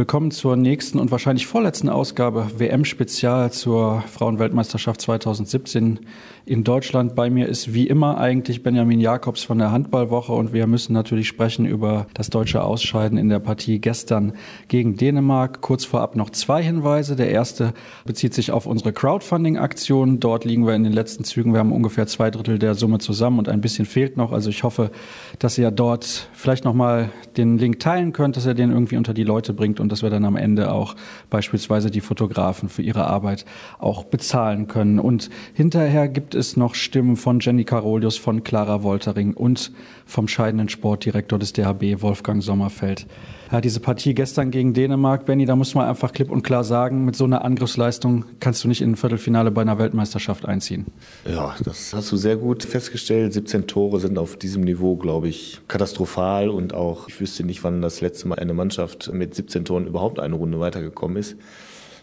Willkommen 0.00 0.30
zur 0.30 0.56
nächsten 0.56 0.98
und 0.98 1.10
wahrscheinlich 1.10 1.46
vorletzten 1.46 1.90
Ausgabe 1.90 2.46
WM-Spezial 2.56 3.52
zur 3.52 4.00
Frauenweltmeisterschaft 4.10 4.98
2017 5.02 6.00
in 6.46 6.64
Deutschland. 6.64 7.14
Bei 7.14 7.28
mir 7.28 7.46
ist 7.46 7.74
wie 7.74 7.86
immer 7.86 8.16
eigentlich 8.16 8.62
Benjamin 8.62 8.98
Jakobs 8.98 9.44
von 9.44 9.58
der 9.58 9.72
Handballwoche 9.72 10.32
und 10.32 10.54
wir 10.54 10.66
müssen 10.66 10.94
natürlich 10.94 11.28
sprechen 11.28 11.66
über 11.66 12.06
das 12.14 12.30
deutsche 12.30 12.64
Ausscheiden 12.64 13.18
in 13.18 13.28
der 13.28 13.40
Partie 13.40 13.78
gestern 13.78 14.32
gegen 14.68 14.96
Dänemark. 14.96 15.60
Kurz 15.60 15.84
vorab 15.84 16.16
noch 16.16 16.30
zwei 16.30 16.62
Hinweise. 16.62 17.14
Der 17.14 17.30
erste 17.30 17.74
bezieht 18.06 18.32
sich 18.32 18.52
auf 18.52 18.64
unsere 18.64 18.94
Crowdfunding-Aktion. 18.94 20.18
Dort 20.18 20.46
liegen 20.46 20.66
wir 20.66 20.74
in 20.74 20.82
den 20.82 20.94
letzten 20.94 21.24
Zügen. 21.24 21.52
Wir 21.52 21.60
haben 21.60 21.72
ungefähr 21.72 22.06
zwei 22.06 22.30
Drittel 22.30 22.58
der 22.58 22.74
Summe 22.74 23.00
zusammen 23.00 23.38
und 23.38 23.50
ein 23.50 23.60
bisschen 23.60 23.84
fehlt 23.84 24.16
noch. 24.16 24.32
Also 24.32 24.48
ich 24.48 24.62
hoffe, 24.62 24.92
dass 25.38 25.58
ihr 25.58 25.70
dort 25.70 26.30
vielleicht 26.32 26.64
nochmal 26.64 27.10
den 27.36 27.58
Link 27.58 27.80
teilen 27.80 28.14
könnt, 28.14 28.38
dass 28.38 28.46
ihr 28.46 28.54
den 28.54 28.70
irgendwie 28.70 28.96
unter 28.96 29.12
die 29.12 29.24
Leute 29.24 29.52
bringt 29.52 29.78
und 29.78 29.89
dass 29.90 30.02
wir 30.02 30.10
dann 30.10 30.24
am 30.24 30.36
Ende 30.36 30.72
auch 30.72 30.96
beispielsweise 31.28 31.90
die 31.90 32.00
Fotografen 32.00 32.68
für 32.68 32.82
ihre 32.82 33.06
Arbeit 33.06 33.44
auch 33.78 34.04
bezahlen 34.04 34.66
können. 34.66 34.98
Und 34.98 35.30
hinterher 35.52 36.08
gibt 36.08 36.34
es 36.34 36.56
noch 36.56 36.74
Stimmen 36.74 37.16
von 37.16 37.40
Jenny 37.40 37.64
Karolius, 37.64 38.16
von 38.16 38.44
Clara 38.44 38.82
Woltering 38.82 39.34
und 39.34 39.72
vom 40.06 40.28
scheidenden 40.28 40.68
Sportdirektor 40.68 41.38
des 41.38 41.52
DHB, 41.52 42.00
Wolfgang 42.02 42.42
Sommerfeld. 42.42 43.06
Ja, 43.52 43.60
diese 43.60 43.80
Partie 43.80 44.14
gestern 44.14 44.52
gegen 44.52 44.74
Dänemark, 44.74 45.26
Benny, 45.26 45.44
da 45.44 45.56
muss 45.56 45.74
man 45.74 45.88
einfach 45.88 46.12
klipp 46.12 46.30
und 46.30 46.42
klar 46.42 46.62
sagen, 46.62 47.04
mit 47.04 47.16
so 47.16 47.24
einer 47.24 47.44
Angriffsleistung 47.44 48.24
kannst 48.38 48.62
du 48.62 48.68
nicht 48.68 48.80
in 48.80 48.92
ein 48.92 48.96
Viertelfinale 48.96 49.50
bei 49.50 49.62
einer 49.62 49.76
Weltmeisterschaft 49.76 50.46
einziehen. 50.46 50.86
Ja, 51.28 51.56
das 51.64 51.92
hast 51.92 52.12
du 52.12 52.16
sehr 52.16 52.36
gut 52.36 52.62
festgestellt. 52.62 53.32
17 53.32 53.66
Tore 53.66 53.98
sind 53.98 54.18
auf 54.18 54.36
diesem 54.36 54.62
Niveau, 54.62 54.94
glaube 54.94 55.26
ich, 55.26 55.60
katastrophal 55.66 56.48
und 56.48 56.74
auch, 56.74 57.08
ich 57.08 57.20
wüsste 57.20 57.42
nicht, 57.42 57.64
wann 57.64 57.82
das 57.82 58.00
letzte 58.00 58.28
Mal 58.28 58.38
eine 58.38 58.54
Mannschaft 58.54 59.12
mit 59.12 59.34
17 59.34 59.64
Toren 59.64 59.88
überhaupt 59.88 60.20
eine 60.20 60.36
Runde 60.36 60.60
weitergekommen 60.60 61.16
ist. 61.16 61.34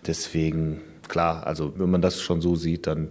Deswegen, 0.06 0.82
klar, 1.08 1.48
also 1.48 1.72
wenn 1.78 1.90
man 1.90 2.02
das 2.02 2.20
schon 2.20 2.42
so 2.42 2.58
sieht, 2.58 2.88
dann 2.88 3.10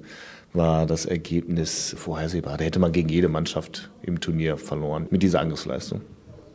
war 0.52 0.84
das 0.84 1.06
Ergebnis 1.06 1.94
vorhersehbar. 1.96 2.58
Da 2.58 2.64
hätte 2.64 2.80
man 2.80 2.92
gegen 2.92 3.08
jede 3.08 3.28
Mannschaft 3.30 3.90
im 4.02 4.20
Turnier 4.20 4.58
verloren 4.58 5.06
mit 5.10 5.22
dieser 5.22 5.40
Angriffsleistung. 5.40 6.02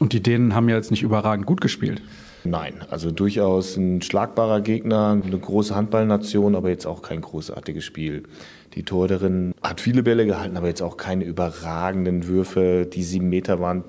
Und 0.01 0.13
die 0.13 0.23
Dänen 0.23 0.55
haben 0.55 0.67
ja 0.67 0.75
jetzt 0.75 0.89
nicht 0.89 1.03
überragend 1.03 1.45
gut 1.45 1.61
gespielt. 1.61 2.01
Nein, 2.43 2.73
also 2.89 3.11
durchaus 3.11 3.77
ein 3.77 4.01
schlagbarer 4.01 4.61
Gegner, 4.61 5.21
eine 5.23 5.37
große 5.37 5.75
Handballnation, 5.75 6.55
aber 6.55 6.69
jetzt 6.69 6.87
auch 6.87 7.03
kein 7.03 7.21
großartiges 7.21 7.83
Spiel. 7.83 8.23
Die 8.73 8.81
Torhüterin 8.81 9.53
hat 9.61 9.79
viele 9.79 10.01
Bälle 10.01 10.25
gehalten, 10.25 10.57
aber 10.57 10.65
jetzt 10.65 10.81
auch 10.81 10.97
keine 10.97 11.23
überragenden 11.23 12.25
Würfe. 12.25 12.87
Die 12.91 13.03
sieben 13.03 13.29
Meter 13.29 13.59
waren 13.59 13.83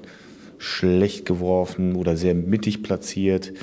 schlecht 0.59 1.25
geworfen 1.25 1.95
oder 1.95 2.15
sehr 2.19 2.35
mittig 2.35 2.83
platziert. 2.83 3.55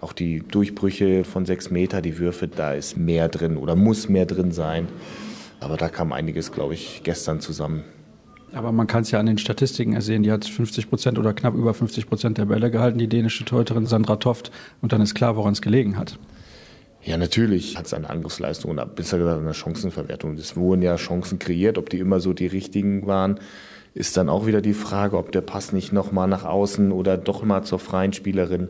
Auch 0.00 0.12
die 0.12 0.38
Durchbrüche 0.38 1.24
von 1.24 1.46
sechs 1.46 1.72
Meter, 1.72 2.00
die 2.00 2.16
Würfe, 2.16 2.46
da 2.46 2.74
ist 2.74 2.96
mehr 2.96 3.28
drin 3.28 3.56
oder 3.56 3.74
muss 3.74 4.08
mehr 4.08 4.26
drin 4.26 4.52
sein. 4.52 4.86
Aber 5.58 5.76
da 5.76 5.88
kam 5.88 6.12
einiges, 6.12 6.52
glaube 6.52 6.74
ich, 6.74 7.00
gestern 7.02 7.40
zusammen. 7.40 7.82
Aber 8.52 8.70
man 8.72 8.86
kann 8.86 9.02
es 9.02 9.10
ja 9.10 9.18
an 9.18 9.26
den 9.26 9.38
Statistiken 9.38 9.94
ersehen. 9.94 10.22
Die 10.22 10.30
hat 10.30 10.44
50 10.44 10.88
Prozent 10.90 11.18
oder 11.18 11.32
knapp 11.32 11.54
über 11.54 11.72
50 11.72 12.06
Prozent 12.06 12.38
der 12.38 12.44
Bälle 12.44 12.70
gehalten, 12.70 12.98
die 12.98 13.08
dänische 13.08 13.44
Torhüterin 13.44 13.86
Sandra 13.86 14.16
Toft. 14.16 14.50
Und 14.82 14.92
dann 14.92 15.00
ist 15.00 15.14
klar, 15.14 15.36
woran 15.36 15.52
es 15.52 15.62
gelegen 15.62 15.96
hat. 15.96 16.18
Ja, 17.04 17.16
natürlich 17.16 17.76
hat 17.76 17.86
es 17.86 17.94
eine 17.94 18.08
Angriffsleistung 18.08 18.70
oder 18.70 18.86
besser 18.86 19.18
gesagt 19.18 19.40
eine 19.40 19.54
Chancenverwertung. 19.54 20.34
Es 20.34 20.56
wurden 20.56 20.82
ja 20.82 20.96
Chancen 20.96 21.38
kreiert. 21.38 21.78
Ob 21.78 21.90
die 21.90 21.98
immer 21.98 22.20
so 22.20 22.32
die 22.32 22.46
richtigen 22.46 23.06
waren, 23.06 23.40
ist 23.94 24.16
dann 24.16 24.28
auch 24.28 24.46
wieder 24.46 24.60
die 24.60 24.74
Frage, 24.74 25.16
ob 25.16 25.32
der 25.32 25.40
Pass 25.40 25.72
nicht 25.72 25.92
nochmal 25.92 26.28
nach 26.28 26.44
außen 26.44 26.92
oder 26.92 27.16
doch 27.16 27.42
mal 27.42 27.62
zur 27.64 27.78
freien 27.78 28.12
Spielerin. 28.12 28.68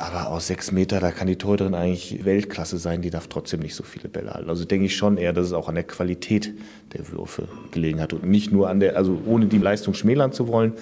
Aber 0.00 0.28
aus 0.28 0.46
sechs 0.46 0.70
Meter, 0.70 1.00
da 1.00 1.10
kann 1.10 1.26
die 1.26 1.36
Torhüterin 1.36 1.74
eigentlich 1.74 2.24
Weltklasse 2.24 2.78
sein, 2.78 3.02
die 3.02 3.10
darf 3.10 3.26
trotzdem 3.26 3.60
nicht 3.60 3.74
so 3.74 3.82
viele 3.82 4.08
Bälle 4.08 4.32
halten. 4.32 4.48
Also 4.48 4.64
denke 4.64 4.86
ich 4.86 4.96
schon 4.96 5.18
eher, 5.18 5.32
dass 5.32 5.46
es 5.46 5.52
auch 5.52 5.68
an 5.68 5.74
der 5.74 5.84
Qualität 5.84 6.54
der 6.92 7.10
Würfe 7.10 7.48
gelegen 7.72 8.00
hat 8.00 8.12
und 8.12 8.24
nicht 8.24 8.52
nur 8.52 8.70
an 8.70 8.78
der, 8.78 8.96
also 8.96 9.20
ohne 9.26 9.46
die 9.46 9.58
Leistung 9.58 9.94
schmälern 9.94 10.32
zu 10.32 10.46
wollen. 10.46 10.74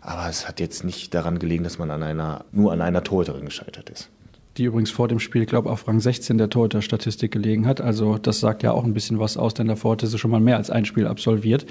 Aber 0.00 0.28
es 0.28 0.48
hat 0.48 0.58
jetzt 0.58 0.82
nicht 0.82 1.14
daran 1.14 1.38
gelegen, 1.38 1.62
dass 1.62 1.78
man 1.78 1.92
an 1.92 2.02
einer, 2.02 2.44
nur 2.50 2.72
an 2.72 2.82
einer 2.82 3.04
Torhüterin 3.04 3.44
gescheitert 3.44 3.88
ist 3.88 4.10
die 4.56 4.64
übrigens 4.64 4.90
vor 4.90 5.08
dem 5.08 5.20
Spiel, 5.20 5.44
glaube 5.44 5.68
ich, 5.68 5.72
auf 5.72 5.86
Rang 5.86 6.00
16 6.00 6.38
der 6.38 6.48
Torhüter-Statistik 6.48 7.30
gelegen 7.30 7.66
hat. 7.66 7.80
Also 7.80 8.16
das 8.18 8.40
sagt 8.40 8.62
ja 8.62 8.72
auch 8.72 8.84
ein 8.84 8.94
bisschen 8.94 9.18
was 9.18 9.36
aus, 9.36 9.54
denn 9.54 9.68
davor 9.68 9.92
hatte 9.92 10.06
sie 10.06 10.18
schon 10.18 10.30
mal 10.30 10.40
mehr 10.40 10.56
als 10.56 10.70
ein 10.70 10.84
Spiel 10.84 11.06
absolviert. 11.06 11.66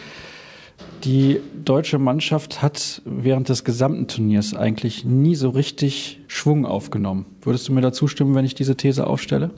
Die 1.04 1.40
deutsche 1.64 2.00
Mannschaft 2.00 2.62
hat 2.62 3.02
während 3.06 3.50
des 3.50 3.64
gesamten 3.64 4.08
Turniers 4.08 4.56
eigentlich 4.56 5.06
nie 5.06 5.36
so 5.36 5.50
richtig 5.50 6.22
Schwung 6.28 6.66
aufgenommen. 6.66 7.26
Würdest 7.42 7.68
du 7.68 7.74
mir 7.74 7.82
dazu 7.82 8.08
stimmen, 8.08 8.34
wenn 8.34 8.46
ich 8.46 8.56
diese 8.56 8.76
These 8.76 9.06
aufstelle? 9.06 9.52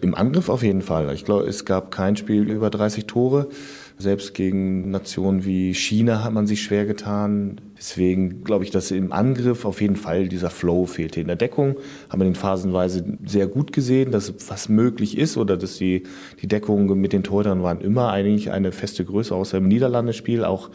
Im 0.00 0.14
Angriff 0.14 0.48
auf 0.48 0.62
jeden 0.62 0.82
Fall. 0.82 1.12
Ich 1.14 1.24
glaube, 1.24 1.44
es 1.44 1.64
gab 1.64 1.90
kein 1.90 2.16
Spiel 2.16 2.48
über 2.50 2.70
30 2.70 3.06
Tore. 3.06 3.48
Selbst 3.98 4.34
gegen 4.34 4.90
Nationen 4.90 5.44
wie 5.44 5.74
China 5.74 6.24
hat 6.24 6.32
man 6.32 6.46
sich 6.46 6.62
schwer 6.62 6.86
getan. 6.86 7.60
Deswegen 7.76 8.42
glaube 8.42 8.64
ich, 8.64 8.70
dass 8.70 8.90
im 8.90 9.12
Angriff 9.12 9.64
auf 9.64 9.80
jeden 9.80 9.96
Fall 9.96 10.28
dieser 10.28 10.50
Flow 10.50 10.86
fehlte. 10.86 11.20
In 11.20 11.26
der 11.26 11.36
Deckung 11.36 11.76
haben 12.08 12.20
wir 12.20 12.24
den 12.24 12.34
phasenweise 12.34 13.18
sehr 13.24 13.46
gut 13.46 13.72
gesehen, 13.72 14.10
dass 14.10 14.34
was 14.48 14.68
möglich 14.68 15.18
ist 15.18 15.36
oder 15.36 15.56
dass 15.56 15.78
die, 15.78 16.04
die 16.40 16.48
Deckung 16.48 16.98
mit 16.98 17.12
den 17.12 17.22
Torhütern 17.22 17.62
waren 17.62 17.80
immer 17.80 18.10
eigentlich 18.10 18.50
eine 18.50 18.72
feste 18.72 19.04
Größe, 19.04 19.34
außer 19.34 19.58
im 19.58 19.68
Niederlandespiel. 19.68 20.44
Auch 20.44 20.70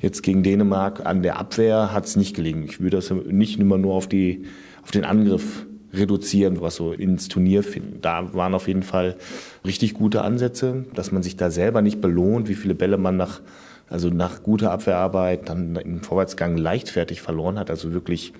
jetzt 0.00 0.22
gegen 0.22 0.42
Dänemark 0.42 1.04
an 1.06 1.22
der 1.22 1.38
Abwehr 1.38 1.92
hat 1.92 2.06
es 2.06 2.16
nicht 2.16 2.36
gelingen. 2.36 2.64
Ich 2.64 2.80
würde 2.80 2.96
das 2.98 3.10
nicht 3.10 3.58
immer 3.58 3.78
nur 3.78 3.94
auf, 3.94 4.06
die, 4.06 4.44
auf 4.82 4.90
den 4.90 5.04
Angriff 5.04 5.66
reduzieren, 5.92 6.60
was 6.60 6.76
so 6.76 6.92
ins 6.92 7.28
Turnier 7.28 7.62
finden. 7.62 8.00
Da 8.00 8.34
waren 8.34 8.54
auf 8.54 8.68
jeden 8.68 8.82
Fall 8.82 9.16
richtig 9.64 9.94
gute 9.94 10.22
Ansätze, 10.22 10.84
dass 10.94 11.12
man 11.12 11.22
sich 11.22 11.36
da 11.36 11.50
selber 11.50 11.82
nicht 11.82 12.00
belohnt, 12.00 12.48
wie 12.48 12.54
viele 12.54 12.74
Bälle 12.74 12.98
man 12.98 13.16
nach, 13.16 13.40
also 13.88 14.10
nach 14.10 14.42
guter 14.42 14.70
Abwehrarbeit 14.70 15.48
dann 15.48 15.76
im 15.76 16.02
Vorwärtsgang 16.02 16.56
leichtfertig 16.56 17.22
verloren 17.22 17.58
hat. 17.58 17.70
Also 17.70 17.92
wirklich, 17.92 18.32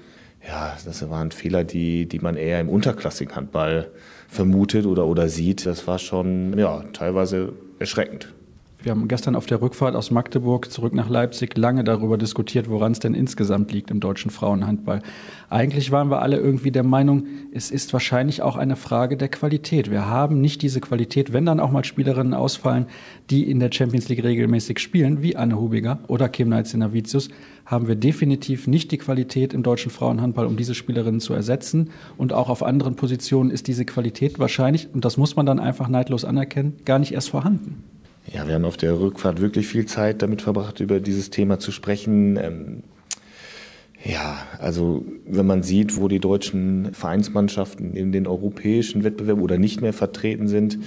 ja, 0.46 0.76
das 0.84 1.08
waren 1.08 1.30
Fehler, 1.30 1.64
die, 1.64 2.06
die 2.06 2.18
man 2.18 2.36
eher 2.36 2.60
im 2.60 2.68
unterklassigen 2.68 3.34
Handball 3.34 3.90
vermutet 4.28 4.86
oder, 4.86 5.06
oder 5.06 5.28
sieht. 5.28 5.64
Das 5.66 5.86
war 5.86 5.98
schon, 5.98 6.58
ja, 6.58 6.82
teilweise 6.92 7.54
erschreckend. 7.78 8.34
Wir 8.80 8.92
haben 8.92 9.08
gestern 9.08 9.34
auf 9.34 9.46
der 9.46 9.60
Rückfahrt 9.60 9.96
aus 9.96 10.12
Magdeburg 10.12 10.70
zurück 10.70 10.94
nach 10.94 11.08
Leipzig 11.08 11.58
lange 11.58 11.82
darüber 11.82 12.16
diskutiert, 12.16 12.70
woran 12.70 12.92
es 12.92 13.00
denn 13.00 13.12
insgesamt 13.12 13.72
liegt 13.72 13.90
im 13.90 13.98
deutschen 13.98 14.30
Frauenhandball. 14.30 15.02
Eigentlich 15.50 15.90
waren 15.90 16.12
wir 16.12 16.22
alle 16.22 16.36
irgendwie 16.36 16.70
der 16.70 16.84
Meinung, 16.84 17.26
es 17.52 17.72
ist 17.72 17.92
wahrscheinlich 17.92 18.40
auch 18.40 18.54
eine 18.54 18.76
Frage 18.76 19.16
der 19.16 19.30
Qualität. 19.30 19.90
Wir 19.90 20.06
haben 20.06 20.40
nicht 20.40 20.62
diese 20.62 20.80
Qualität, 20.80 21.32
wenn 21.32 21.44
dann 21.44 21.58
auch 21.58 21.72
mal 21.72 21.84
Spielerinnen 21.84 22.34
ausfallen, 22.34 22.86
die 23.30 23.50
in 23.50 23.58
der 23.58 23.72
Champions 23.72 24.08
League 24.08 24.22
regelmäßig 24.22 24.78
spielen, 24.78 25.22
wie 25.22 25.34
Anne 25.34 25.58
Hubiger 25.58 25.98
oder 26.06 26.28
Kim 26.28 26.48
Neitz-Sinavicius, 26.48 27.30
haben 27.66 27.88
wir 27.88 27.96
definitiv 27.96 28.68
nicht 28.68 28.92
die 28.92 28.98
Qualität 28.98 29.54
im 29.54 29.64
deutschen 29.64 29.90
Frauenhandball, 29.90 30.46
um 30.46 30.56
diese 30.56 30.76
Spielerinnen 30.76 31.20
zu 31.20 31.34
ersetzen. 31.34 31.90
Und 32.16 32.32
auch 32.32 32.48
auf 32.48 32.62
anderen 32.62 32.94
Positionen 32.94 33.50
ist 33.50 33.66
diese 33.66 33.84
Qualität 33.84 34.38
wahrscheinlich, 34.38 34.88
und 34.94 35.04
das 35.04 35.16
muss 35.16 35.34
man 35.34 35.46
dann 35.46 35.58
einfach 35.58 35.88
neidlos 35.88 36.24
anerkennen, 36.24 36.76
gar 36.84 37.00
nicht 37.00 37.12
erst 37.12 37.30
vorhanden. 37.30 37.82
Ja, 38.32 38.46
wir 38.46 38.54
haben 38.54 38.64
auf 38.64 38.76
der 38.76 38.98
Rückfahrt 38.98 39.40
wirklich 39.40 39.66
viel 39.66 39.86
Zeit 39.86 40.20
damit 40.22 40.42
verbracht, 40.42 40.80
über 40.80 41.00
dieses 41.00 41.30
Thema 41.30 41.58
zu 41.58 41.72
sprechen. 41.72 42.36
Ähm, 42.36 42.82
ja, 44.04 44.46
also 44.58 45.04
wenn 45.26 45.46
man 45.46 45.62
sieht, 45.62 45.96
wo 45.96 46.08
die 46.08 46.20
deutschen 46.20 46.92
Vereinsmannschaften 46.92 47.94
in 47.94 48.12
den 48.12 48.26
europäischen 48.26 49.02
Wettbewerben 49.02 49.42
oder 49.42 49.58
nicht 49.58 49.80
mehr 49.80 49.92
vertreten 49.92 50.46
sind, 50.46 50.78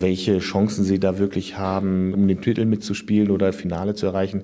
welche 0.00 0.38
Chancen 0.38 0.84
sie 0.84 1.00
da 1.00 1.18
wirklich 1.18 1.58
haben, 1.58 2.12
um 2.12 2.28
den 2.28 2.40
Titel 2.40 2.66
mitzuspielen 2.66 3.30
oder 3.30 3.52
Finale 3.52 3.94
zu 3.94 4.06
erreichen, 4.06 4.42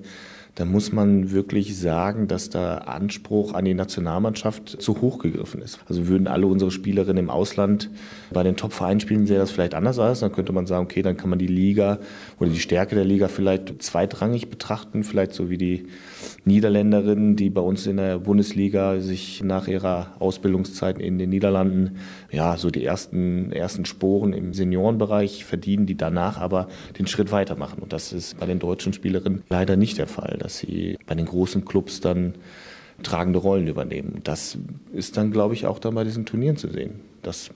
da 0.55 0.65
muss 0.65 0.91
man 0.91 1.31
wirklich 1.31 1.77
sagen, 1.77 2.27
dass 2.27 2.49
der 2.49 2.89
Anspruch 2.89 3.53
an 3.53 3.63
die 3.63 3.73
Nationalmannschaft 3.73 4.81
zu 4.81 4.99
hoch 4.99 5.19
gegriffen 5.19 5.61
ist. 5.61 5.79
Also 5.87 6.07
würden 6.07 6.27
alle 6.27 6.47
unsere 6.47 6.71
Spielerinnen 6.71 7.25
im 7.25 7.29
Ausland 7.29 7.89
bei 8.31 8.43
den 8.43 8.55
Top-Vereinen 8.55 8.99
spielen, 8.99 9.25
sähe 9.27 9.37
das 9.37 9.51
vielleicht 9.51 9.73
anders 9.73 9.99
aus. 9.99 10.19
Dann 10.19 10.31
könnte 10.31 10.53
man 10.53 10.65
sagen, 10.65 10.85
okay, 10.85 11.01
dann 11.01 11.17
kann 11.17 11.29
man 11.29 11.39
die 11.39 11.47
Liga 11.47 11.99
oder 12.39 12.49
die 12.49 12.59
Stärke 12.59 12.95
der 12.95 13.05
Liga 13.05 13.27
vielleicht 13.27 13.81
zweitrangig 13.81 14.49
betrachten, 14.49 15.03
vielleicht 15.03 15.33
so 15.33 15.49
wie 15.49 15.57
die 15.57 15.87
Niederländerinnen, 16.45 17.35
die 17.35 17.49
bei 17.49 17.61
uns 17.61 17.85
in 17.87 17.97
der 17.97 18.19
Bundesliga 18.19 18.99
sich 18.99 19.43
nach 19.43 19.67
ihrer 19.67 20.13
Ausbildungszeit 20.19 20.99
in 20.99 21.17
den 21.17 21.29
Niederlanden 21.29 21.97
ja 22.31 22.57
so 22.57 22.69
die 22.69 22.83
ersten, 22.83 23.51
ersten 23.51 23.85
Sporen 23.85 24.33
im 24.33 24.53
Seniorenbereich 24.53 25.45
verdienen, 25.45 25.85
die 25.85 25.97
danach 25.97 26.37
aber 26.37 26.67
den 26.97 27.07
Schritt 27.07 27.31
weitermachen. 27.31 27.81
Und 27.81 27.93
das 27.93 28.13
ist 28.13 28.39
bei 28.39 28.45
den 28.45 28.59
deutschen 28.59 28.93
Spielerinnen 28.93 29.43
leider 29.49 29.75
nicht 29.75 29.97
der 29.97 30.07
Fall, 30.07 30.37
dass 30.39 30.59
sie 30.59 30.97
bei 31.05 31.15
den 31.15 31.25
großen 31.25 31.65
Clubs 31.65 31.99
dann 31.99 32.33
tragende 33.03 33.39
Rollen 33.39 33.67
übernehmen. 33.67 34.21
Das 34.23 34.57
ist 34.93 35.17
dann, 35.17 35.31
glaube 35.31 35.53
ich, 35.53 35.65
auch 35.65 35.79
dann 35.79 35.95
bei 35.95 36.03
diesen 36.03 36.25
Turnieren 36.25 36.57
zu 36.57 36.69
sehen. 36.69 36.99
Dass 37.21 37.51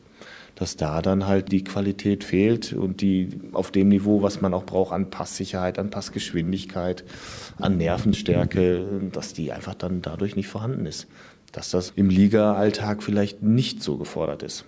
dass 0.56 0.78
da 0.78 1.02
dann 1.02 1.28
halt 1.28 1.52
die 1.52 1.64
Qualität 1.64 2.24
fehlt 2.24 2.74
und 2.74 3.02
die 3.02 3.30
auf 3.54 3.72
dem 3.72 3.90
Niveau, 3.90 4.22
was 4.22 4.42
man 4.42 4.54
auch 4.54 4.66
braucht 4.66 4.94
an 4.94 5.10
Passsicherheit, 5.10 5.80
an 5.80 5.90
Passgeschwindigkeit, 5.90 7.04
an 7.60 7.78
Nervenstärke, 7.78 8.86
dass 9.12 9.34
die 9.34 9.52
einfach 9.52 9.74
dann 9.74 10.02
dadurch 10.02 10.36
nicht 10.36 10.48
vorhanden 10.48 10.86
ist. 10.86 11.08
dass 11.54 11.70
das 11.70 11.94
im 11.96 12.10
Liga-Alltag 12.10 13.02
vielleicht 13.02 13.42
nicht 13.42 13.82
so 13.82 13.98
gefordert 13.98 14.44
ist. 14.44 14.66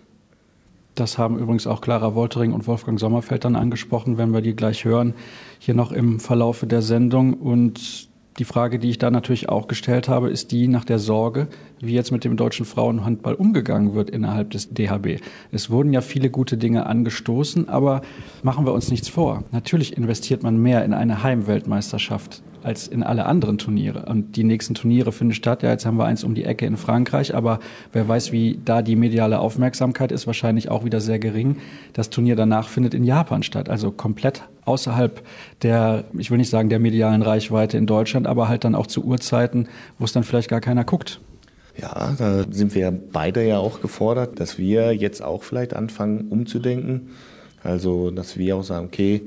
Das 0.94 1.18
haben 1.18 1.38
übrigens 1.38 1.68
auch 1.68 1.82
Clara 1.82 2.16
Woltering 2.16 2.54
und 2.54 2.68
Wolfgang 2.68 2.98
Sommerfeld 2.98 3.44
dann 3.44 3.58
angesprochen, 3.58 4.18
wenn 4.18 4.32
wir 4.32 4.40
die 4.40 4.56
gleich 4.56 4.86
hören, 4.86 5.14
hier 5.60 5.74
noch 5.74 5.92
im 5.92 6.22
Verlaufe 6.22 6.68
der 6.68 6.82
Sendung. 6.82 7.34
Und 7.34 8.08
die 8.38 8.46
Frage, 8.46 8.80
die 8.80 8.90
ich 8.90 8.98
da 8.98 9.12
natürlich 9.12 9.48
auch 9.48 9.68
gestellt 9.68 10.10
habe, 10.10 10.30
ist 10.30 10.52
die 10.52 10.68
nach 10.68 10.84
der 10.84 11.00
Sorge, 11.00 11.48
wie 11.80 11.94
jetzt 11.94 12.12
mit 12.12 12.26
dem 12.26 12.36
deutschen 12.36 12.66
Frauenhandball 12.66 13.34
umgegangen 13.34 13.94
wird 13.94 14.10
innerhalb 14.10 14.50
des 14.52 14.70
DHB. 14.74 15.22
Es 15.52 15.70
wurden 15.70 15.94
ja 15.94 16.02
viele 16.02 16.30
gute 16.30 16.58
Dinge 16.58 16.86
angestoßen, 16.86 17.70
aber 17.70 18.02
machen 18.44 18.66
wir 18.66 18.74
uns 18.74 18.92
nichts 18.92 19.08
vor. 19.08 19.44
Natürlich 19.52 19.96
investiert 19.96 20.44
man 20.44 20.58
mehr 20.58 20.84
in 20.84 20.94
eine 20.94 21.24
Heimweltmeisterschaft 21.24 22.42
als 22.66 22.88
in 22.88 23.04
alle 23.04 23.26
anderen 23.26 23.58
Turniere. 23.58 24.06
Und 24.08 24.36
die 24.36 24.44
nächsten 24.44 24.74
Turniere 24.74 25.12
finden 25.12 25.34
statt. 25.34 25.64
Ja, 25.64 25.70
jetzt 25.70 25.86
haben 25.86 25.98
wir 25.98 26.06
eins 26.06 26.24
um 26.24 26.34
die 26.34 26.44
Ecke 26.44 26.66
in 26.66 26.78
Frankreich, 26.78 27.36
aber 27.36 27.60
wer 27.94 28.08
weiß, 28.08 28.32
wie 28.32 28.60
da 28.66 28.82
die 28.82 28.96
mediale 28.96 29.40
Aufmerksamkeit 29.40 30.12
ist, 30.12 30.26
wahrscheinlich 30.26 30.70
auch 30.70 30.84
wieder 30.84 31.00
sehr 31.00 31.20
gering. 31.20 31.58
Das 31.94 32.10
Turnier 32.10 32.36
danach 32.36 32.68
findet 32.68 32.94
in 32.94 33.04
Japan 33.04 33.44
statt, 33.44 33.70
also 33.70 33.92
komplett 33.92 34.44
außerhalb 34.66 35.22
der, 35.62 36.06
ich 36.18 36.32
will 36.32 36.40
nicht 36.40 36.50
sagen 36.50 36.70
der 36.70 36.80
medialen 36.80 37.22
Reichweite 37.22 37.78
in 37.78 37.86
Deutschland, 37.86 38.26
aber 38.26 38.50
halt 38.50 38.64
dann 38.64 38.74
auch 38.74 38.88
zu 38.88 39.06
Uhrzeiten, 39.06 39.68
wo 40.00 40.06
es 40.06 40.12
dann 40.12 40.24
vielleicht 40.24 40.50
gar 40.50 40.62
keiner 40.62 40.84
guckt. 40.84 41.20
Ja, 41.80 42.14
da 42.18 42.46
sind 42.50 42.74
wir 42.74 42.92
beide 42.92 43.46
ja 43.46 43.60
auch 43.60 43.82
gefordert, 43.82 44.40
dass 44.40 44.58
wir 44.58 44.94
jetzt 44.94 45.22
auch 45.22 45.44
vielleicht 45.44 45.76
anfangen 45.76 46.30
umzudenken 46.30 47.10
also, 47.66 48.12
dass 48.12 48.38
wir 48.38 48.56
auch 48.56 48.64
sagen, 48.64 48.86
okay, 48.86 49.24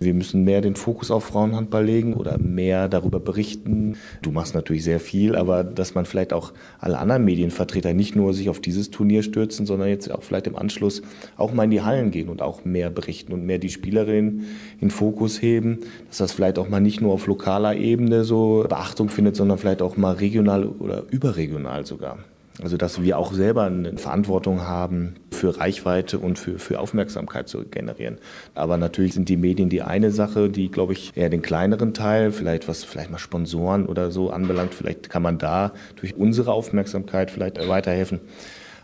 wir 0.00 0.14
müssen 0.14 0.44
mehr 0.44 0.60
den 0.60 0.76
Fokus 0.76 1.10
auf 1.10 1.24
Frauenhandball 1.24 1.84
legen 1.84 2.14
oder 2.14 2.38
mehr 2.38 2.88
darüber 2.88 3.20
berichten. 3.20 3.96
Du 4.22 4.30
machst 4.30 4.54
natürlich 4.54 4.84
sehr 4.84 5.00
viel, 5.00 5.36
aber 5.36 5.62
dass 5.62 5.94
man 5.94 6.06
vielleicht 6.06 6.32
auch 6.32 6.52
alle 6.78 6.98
anderen 6.98 7.24
Medienvertreter 7.24 7.92
nicht 7.92 8.16
nur 8.16 8.34
sich 8.34 8.48
auf 8.48 8.60
dieses 8.60 8.90
Turnier 8.90 9.22
stürzen, 9.22 9.66
sondern 9.66 9.88
jetzt 9.88 10.10
auch 10.10 10.22
vielleicht 10.22 10.46
im 10.46 10.56
Anschluss 10.56 11.02
auch 11.36 11.52
mal 11.52 11.64
in 11.64 11.70
die 11.70 11.82
Hallen 11.82 12.10
gehen 12.10 12.28
und 12.28 12.42
auch 12.42 12.64
mehr 12.64 12.90
berichten 12.90 13.32
und 13.32 13.44
mehr 13.44 13.58
die 13.58 13.70
Spielerinnen 13.70 14.46
in 14.80 14.90
Fokus 14.90 15.42
heben, 15.42 15.80
dass 16.08 16.18
das 16.18 16.32
vielleicht 16.32 16.58
auch 16.58 16.68
mal 16.68 16.80
nicht 16.80 17.00
nur 17.00 17.12
auf 17.12 17.26
lokaler 17.26 17.76
Ebene 17.76 18.24
so 18.24 18.64
Beachtung 18.68 19.08
findet, 19.10 19.36
sondern 19.36 19.58
vielleicht 19.58 19.82
auch 19.82 19.96
mal 19.96 20.14
regional 20.14 20.66
oder 20.66 21.04
überregional 21.10 21.84
sogar. 21.86 22.18
Also 22.62 22.76
dass 22.76 23.02
wir 23.02 23.18
auch 23.18 23.32
selber 23.32 23.64
eine 23.64 23.96
Verantwortung 23.98 24.62
haben, 24.62 25.14
für 25.30 25.58
Reichweite 25.58 26.20
und 26.20 26.38
für, 26.38 26.60
für 26.60 26.78
Aufmerksamkeit 26.78 27.48
zu 27.48 27.64
generieren. 27.64 28.18
Aber 28.54 28.76
natürlich 28.76 29.14
sind 29.14 29.28
die 29.28 29.36
Medien 29.36 29.68
die 29.68 29.82
eine 29.82 30.12
Sache, 30.12 30.48
die, 30.48 30.70
glaube 30.70 30.92
ich, 30.92 31.10
eher 31.16 31.30
den 31.30 31.42
kleineren 31.42 31.94
Teil, 31.94 32.30
vielleicht 32.30 32.68
was 32.68 32.84
vielleicht 32.84 33.10
mal 33.10 33.18
Sponsoren 33.18 33.86
oder 33.86 34.12
so 34.12 34.30
anbelangt, 34.30 34.72
vielleicht 34.72 35.10
kann 35.10 35.22
man 35.22 35.38
da 35.38 35.72
durch 35.96 36.16
unsere 36.16 36.52
Aufmerksamkeit 36.52 37.32
vielleicht 37.32 37.66
weiterhelfen. 37.68 38.20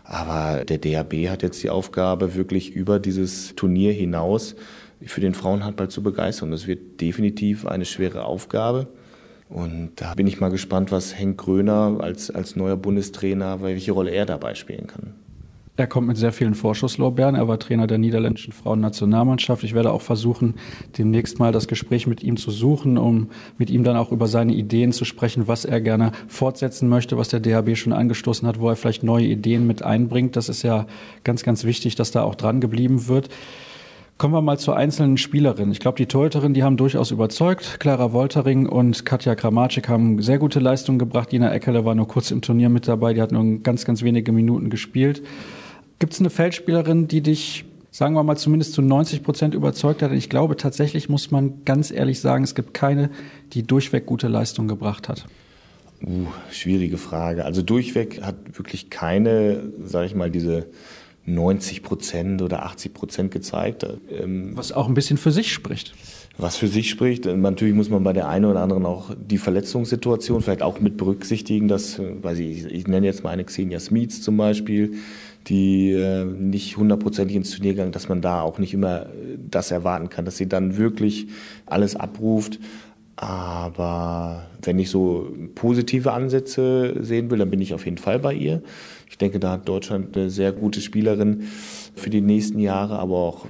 Aber 0.03 0.65
der 0.65 0.79
DHB 0.79 1.29
hat 1.29 1.43
jetzt 1.43 1.63
die 1.63 1.69
Aufgabe, 1.69 2.35
wirklich 2.35 2.71
über 2.71 2.99
dieses 2.99 3.55
Turnier 3.55 3.93
hinaus 3.93 4.55
für 5.05 5.21
den 5.21 5.33
Frauenhandball 5.33 5.87
zu 5.87 6.03
begeistern. 6.03 6.51
Das 6.51 6.67
wird 6.67 6.99
definitiv 6.99 7.65
eine 7.65 7.85
schwere 7.85 8.25
Aufgabe. 8.25 8.87
Und 9.49 9.93
da 9.95 10.13
bin 10.13 10.27
ich 10.27 10.39
mal 10.39 10.49
gespannt, 10.49 10.91
was 10.91 11.17
Henk 11.17 11.39
Gröner 11.39 11.97
als, 11.99 12.29
als 12.29 12.55
neuer 12.55 12.77
Bundestrainer, 12.77 13.61
welche 13.61 13.91
Rolle 13.91 14.11
er 14.11 14.27
dabei 14.27 14.53
spielen 14.53 14.85
kann. 14.85 15.15
Er 15.75 15.87
kommt 15.87 16.07
mit 16.07 16.17
sehr 16.17 16.33
vielen 16.33 16.55
Vorschusslorbeeren. 16.55 17.35
Er 17.35 17.47
war 17.47 17.57
Trainer 17.57 17.87
der 17.87 17.97
niederländischen 17.97 18.51
Frauennationalmannschaft. 18.51 19.63
Ich 19.63 19.73
werde 19.73 19.93
auch 19.93 20.01
versuchen, 20.01 20.55
demnächst 20.97 21.39
mal 21.39 21.53
das 21.53 21.69
Gespräch 21.69 22.05
mit 22.05 22.21
ihm 22.21 22.35
zu 22.35 22.51
suchen, 22.51 22.97
um 22.97 23.29
mit 23.57 23.69
ihm 23.69 23.85
dann 23.85 23.95
auch 23.95 24.11
über 24.11 24.27
seine 24.27 24.53
Ideen 24.53 24.91
zu 24.91 25.05
sprechen, 25.05 25.47
was 25.47 25.63
er 25.63 25.79
gerne 25.79 26.11
fortsetzen 26.27 26.89
möchte, 26.89 27.17
was 27.17 27.29
der 27.29 27.39
DHB 27.39 27.77
schon 27.77 27.93
angestoßen 27.93 28.45
hat, 28.45 28.59
wo 28.59 28.67
er 28.67 28.75
vielleicht 28.75 29.03
neue 29.03 29.25
Ideen 29.25 29.65
mit 29.67 29.81
einbringt. 29.81 30.35
Das 30.35 30.49
ist 30.49 30.63
ja 30.63 30.85
ganz, 31.23 31.43
ganz 31.43 31.63
wichtig, 31.63 31.95
dass 31.95 32.11
da 32.11 32.23
auch 32.23 32.35
dran 32.35 32.59
geblieben 32.59 33.07
wird. 33.07 33.29
Kommen 34.19 34.33
wir 34.33 34.41
mal 34.41 34.59
zur 34.59 34.75
einzelnen 34.75 35.15
Spielerin. 35.15 35.71
Ich 35.71 35.79
glaube, 35.79 35.95
die 35.95 36.05
Torhüterinnen, 36.05 36.53
die 36.53 36.61
haben 36.61 36.75
durchaus 36.75 37.09
überzeugt. 37.09 37.79
Clara 37.79 38.11
Woltering 38.11 38.67
und 38.67 39.05
Katja 39.05 39.33
Kramatschik 39.33 39.87
haben 39.87 40.21
sehr 40.21 40.39
gute 40.39 40.59
Leistungen 40.59 40.99
gebracht. 40.99 41.31
Dina 41.31 41.53
Eckerle 41.53 41.85
war 41.85 41.95
nur 41.95 42.05
kurz 42.05 42.29
im 42.29 42.41
Turnier 42.41 42.67
mit 42.67 42.85
dabei. 42.85 43.13
Die 43.13 43.21
hat 43.21 43.31
nur 43.31 43.59
ganz, 43.59 43.85
ganz 43.85 44.03
wenige 44.03 44.33
Minuten 44.33 44.69
gespielt. 44.69 45.23
Gibt 45.99 46.11
es 46.11 46.19
eine 46.19 46.29
Feldspielerin, 46.29 47.07
die 47.07 47.21
dich, 47.21 47.63
sagen 47.91 48.13
wir 48.13 48.23
mal, 48.23 48.35
zumindest 48.35 48.73
zu 48.73 48.81
90 48.81 49.23
Prozent 49.23 49.55
überzeugt 49.55 50.01
hat? 50.01 50.11
Ich 50.11 50.29
glaube, 50.29 50.57
tatsächlich 50.57 51.07
muss 51.07 51.31
man 51.31 51.63
ganz 51.63 51.89
ehrlich 51.89 52.19
sagen, 52.19 52.43
es 52.43 52.55
gibt 52.55 52.73
keine, 52.73 53.11
die 53.53 53.63
durchweg 53.63 54.05
gute 54.05 54.27
Leistung 54.27 54.67
gebracht 54.67 55.07
hat. 55.07 55.27
Uh, 56.05 56.27
schwierige 56.51 56.97
Frage. 56.97 57.45
Also 57.45 57.61
durchweg 57.61 58.21
hat 58.21 58.57
wirklich 58.57 58.89
keine, 58.89 59.71
sage 59.85 60.07
ich 60.07 60.15
mal, 60.15 60.29
diese 60.29 60.67
90 61.33 61.83
Prozent 61.83 62.41
oder 62.41 62.63
80 62.65 62.93
Prozent 62.93 63.31
gezeigt. 63.31 63.85
Ähm, 64.11 64.51
was 64.55 64.71
auch 64.71 64.87
ein 64.87 64.93
bisschen 64.93 65.17
für 65.17 65.31
sich 65.31 65.53
spricht. 65.53 65.93
Was 66.37 66.55
für 66.55 66.69
sich 66.69 66.89
spricht. 66.89 67.25
Natürlich 67.25 67.75
muss 67.75 67.89
man 67.89 68.03
bei 68.03 68.13
der 68.13 68.29
einen 68.29 68.45
oder 68.45 68.61
anderen 68.61 68.85
auch 68.85 69.11
die 69.19 69.37
Verletzungssituation 69.37 70.41
vielleicht 70.41 70.61
auch 70.61 70.79
mit 70.79 70.95
berücksichtigen, 70.95 71.67
dass, 71.67 71.99
weiß 71.99 72.39
ich, 72.39 72.65
ich 72.65 72.87
nenne 72.87 73.05
jetzt 73.05 73.25
mal 73.25 73.31
eine 73.31 73.43
Xenia 73.43 73.79
Smits 73.79 74.21
zum 74.21 74.37
Beispiel, 74.37 74.93
die 75.47 75.91
äh, 75.91 76.23
nicht 76.23 76.77
hundertprozentig 76.77 77.35
ins 77.35 77.51
Turnier 77.51 77.73
gegangen, 77.73 77.91
dass 77.91 78.07
man 78.07 78.21
da 78.21 78.41
auch 78.41 78.57
nicht 78.57 78.73
immer 78.73 79.07
das 79.49 79.71
erwarten 79.71 80.09
kann, 80.09 80.23
dass 80.23 80.37
sie 80.37 80.47
dann 80.47 80.77
wirklich 80.77 81.27
alles 81.65 81.97
abruft. 81.97 82.59
Aber 83.21 84.47
wenn 84.61 84.79
ich 84.79 84.89
so 84.89 85.27
positive 85.53 86.13
Ansätze 86.13 86.95
sehen 87.01 87.29
will, 87.29 87.39
dann 87.39 87.49
bin 87.49 87.59
ich 87.59 87.73
auf 87.73 87.83
jeden 87.83 87.97
Fall 87.97 88.17
bei 88.17 88.33
ihr. 88.33 88.63
Ich 89.09 89.17
denke, 89.17 89.41
da 89.41 89.51
hat 89.51 89.67
Deutschland 89.67 90.15
eine 90.15 90.29
sehr 90.29 90.53
gute 90.53 90.79
Spielerin 90.79 91.43
für 91.95 92.09
die 92.09 92.21
nächsten 92.21 92.59
Jahre, 92.59 92.97
aber 92.97 93.17
auch 93.17 93.45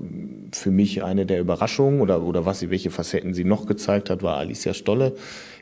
für 0.51 0.71
mich 0.71 1.04
eine 1.04 1.27
der 1.27 1.39
Überraschungen 1.39 2.01
oder, 2.01 2.24
oder 2.24 2.48
was 2.48 2.62
sie, 2.62 2.71
welche 2.71 2.89
Facetten 2.89 3.36
sie 3.36 3.44
noch 3.44 3.68
gezeigt 3.68 4.10
hat, 4.10 4.24
war 4.24 4.38
Alicia 4.38 4.74
Stolle 4.74 5.13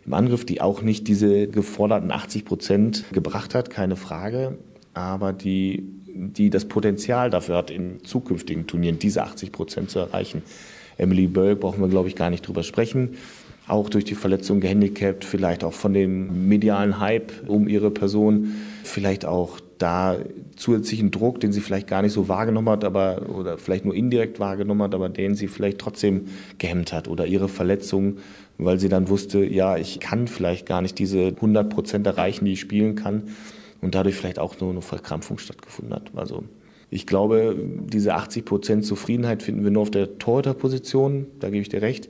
im 0.06 0.13
Angriff, 0.13 0.45
die 0.45 0.62
auch 0.62 0.81
nicht 0.81 1.09
diese 1.09 1.50
geforderten 1.50 2.09
80 2.09 2.45
Prozent 2.45 3.04
gebracht 3.12 3.54
hat, 3.56 3.69
keine 3.69 3.98
Frage, 3.98 4.57
aber 4.94 5.33
die, 5.33 5.83
die 6.06 6.50
das 6.50 6.63
Potenzial 6.63 7.30
dafür 7.30 7.57
hat, 7.57 7.71
in 7.71 8.01
zukünftigen 8.06 8.68
Turnieren 8.68 9.00
diese 9.00 9.24
80 9.24 9.51
Prozent 9.51 9.89
zu 9.89 10.00
erreichen. 10.00 10.44
Emily 10.98 11.27
Bölk 11.27 11.59
brauchen 11.59 11.81
wir, 11.81 11.89
glaube 11.89 12.07
ich, 12.07 12.15
gar 12.15 12.30
nicht 12.30 12.48
drüber 12.48 12.63
sprechen 12.63 13.18
auch 13.68 13.90
durch 13.90 14.06
die 14.06 14.16
Verletzung 14.16 14.60
gehandicapt, 14.60 15.25
vielleicht 15.25 15.64
auch 15.64 15.74
von 15.74 15.94
dem 15.94 16.48
medialen 16.48 17.00
Hype 17.00 17.31
um 17.48 17.68
ihre 17.68 17.92
Person, 17.92 18.56
vielleicht 18.84 19.25
auch 19.25 19.60
da 19.78 20.18
zusätzlichen 20.56 21.12
Druck, 21.12 21.40
den 21.40 21.52
sie 21.52 21.62
vielleicht 21.62 21.88
gar 21.88 22.02
nicht 22.02 22.14
so 22.14 22.28
wahrgenommen 22.28 22.69
hat, 22.69 22.84
aber 22.84 23.30
oder 23.30 23.58
vielleicht 23.58 23.86
nur 23.86 23.94
indirekt 23.94 24.40
wahrgenommen 24.40 24.81
hat, 24.83 24.95
aber 24.95 25.09
den 25.09 25.36
sie 25.36 25.47
vielleicht 25.47 25.80
trotzdem 25.80 26.26
gehemmt 26.57 26.94
hat 26.94 27.07
oder 27.07 27.28
ihre 27.28 27.50
Verletzung, 27.50 28.18
weil 28.57 28.80
sie 28.80 28.90
dann 28.90 29.09
wusste, 29.09 29.45
ja, 29.45 29.78
ich 29.78 30.00
kann 30.00 30.28
vielleicht 30.28 30.66
gar 30.66 30.81
nicht 30.81 30.97
diese 30.97 31.28
100 31.28 31.69
Prozent 31.69 32.07
erreichen, 32.07 32.45
die 32.45 32.54
ich 32.54 32.59
spielen 32.59 32.95
kann 32.95 33.24
und 33.81 33.94
dadurch 33.94 34.16
vielleicht 34.16 34.40
auch 34.40 34.59
nur 34.59 34.71
eine 34.71 34.81
Verkrampfung 34.81 35.38
stattgefunden 35.38 35.94
hat. 35.94 36.12
Also 36.16 36.44
ich 36.90 37.06
glaube, 37.06 37.56
diese 37.86 38.16
80 38.16 38.45
Prozent 38.45 38.86
Zufriedenheit 38.86 39.44
finden 39.44 39.64
wir 39.64 39.71
nur 39.71 39.83
auf 39.83 39.92
der 39.92 40.18
Torhüterposition, 40.18 41.28
da 41.40 41.50
gebe 41.50 41.62
ich 41.62 41.69
dir 41.69 41.81
recht. 41.81 42.09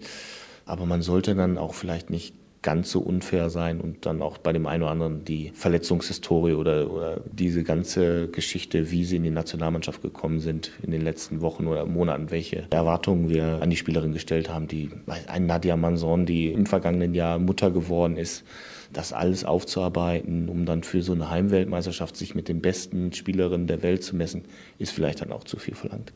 Aber 0.68 0.86
man 0.86 1.02
sollte 1.02 1.34
dann 1.34 1.58
auch 1.58 1.74
vielleicht 1.74 2.10
nicht 2.10 2.36
ganz 2.62 2.92
so 2.92 3.00
unfair 3.00 3.50
sein 3.50 3.80
und 3.80 4.06
dann 4.06 4.22
auch 4.22 4.38
bei 4.38 4.52
dem 4.52 4.66
einen 4.66 4.84
oder 4.84 4.92
anderen 4.92 5.24
die 5.24 5.52
Verletzungshistorie 5.54 6.54
oder, 6.54 6.92
oder 6.92 7.22
diese 7.32 7.64
ganze 7.64 8.28
Geschichte, 8.28 8.92
wie 8.92 9.06
sie 9.06 9.16
in 9.16 9.24
die 9.24 9.30
Nationalmannschaft 9.30 10.02
gekommen 10.02 10.42
sind 10.42 10.72
in 10.84 10.92
den 10.92 11.02
letzten 11.02 11.40
Wochen 11.40 11.68
oder 11.68 11.86
Monaten, 11.86 12.30
welche 12.30 12.66
Erwartungen 12.70 13.30
wir 13.30 13.62
an 13.62 13.70
die 13.70 13.78
Spielerin 13.78 14.12
gestellt 14.12 14.50
haben, 14.50 14.68
die 14.68 14.90
ein 15.28 15.46
Nadia 15.46 15.78
Manson, 15.78 16.26
die 16.26 16.52
im 16.52 16.66
vergangenen 16.66 17.14
Jahr 17.14 17.40
Mutter 17.40 17.72
geworden 17.72 18.18
ist, 18.18 18.44
das 18.92 19.14
alles 19.14 19.46
aufzuarbeiten, 19.46 20.50
um 20.50 20.66
dann 20.66 20.84
für 20.84 21.02
so 21.02 21.14
eine 21.14 21.30
Heimweltmeisterschaft 21.30 22.18
sich 22.18 22.36
mit 22.36 22.50
den 22.50 22.62
besten 22.62 23.14
Spielerinnen 23.14 23.68
der 23.68 23.82
Welt 23.84 24.04
zu 24.04 24.16
messen, 24.16 24.44
ist 24.78 24.92
vielleicht 24.92 25.22
dann 25.22 25.32
auch 25.32 25.46
zu 25.46 25.58
viel 25.58 25.76
verlangt. 25.76 26.12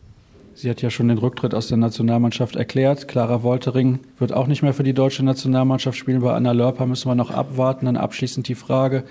Sie 0.54 0.70
hat 0.70 0.82
ja 0.82 0.90
schon 0.90 1.08
den 1.08 1.18
Rücktritt 1.18 1.56
aus 1.56 1.68
der 1.68 1.78
Nationalmannschaft 1.78 2.56
erklärt. 2.56 3.08
Clara 3.08 3.42
Woltering 3.42 4.00
wird 4.20 4.34
auch 4.34 4.48
nicht 4.48 4.62
mehr 4.62 4.74
für 4.74 4.84
die 4.84 4.94
deutsche 4.94 5.24
Nationalmannschaft 5.24 5.98
spielen. 5.98 6.22
Bei 6.22 6.34
Anna 6.34 6.52
Lörper 6.52 6.86
müssen 6.86 7.10
wir 7.10 7.16
noch 7.16 7.32
abwarten. 7.32 7.86
Dann 7.86 7.96
abschließend 7.96 8.48
die 8.48 8.56
Frage, 8.56 9.06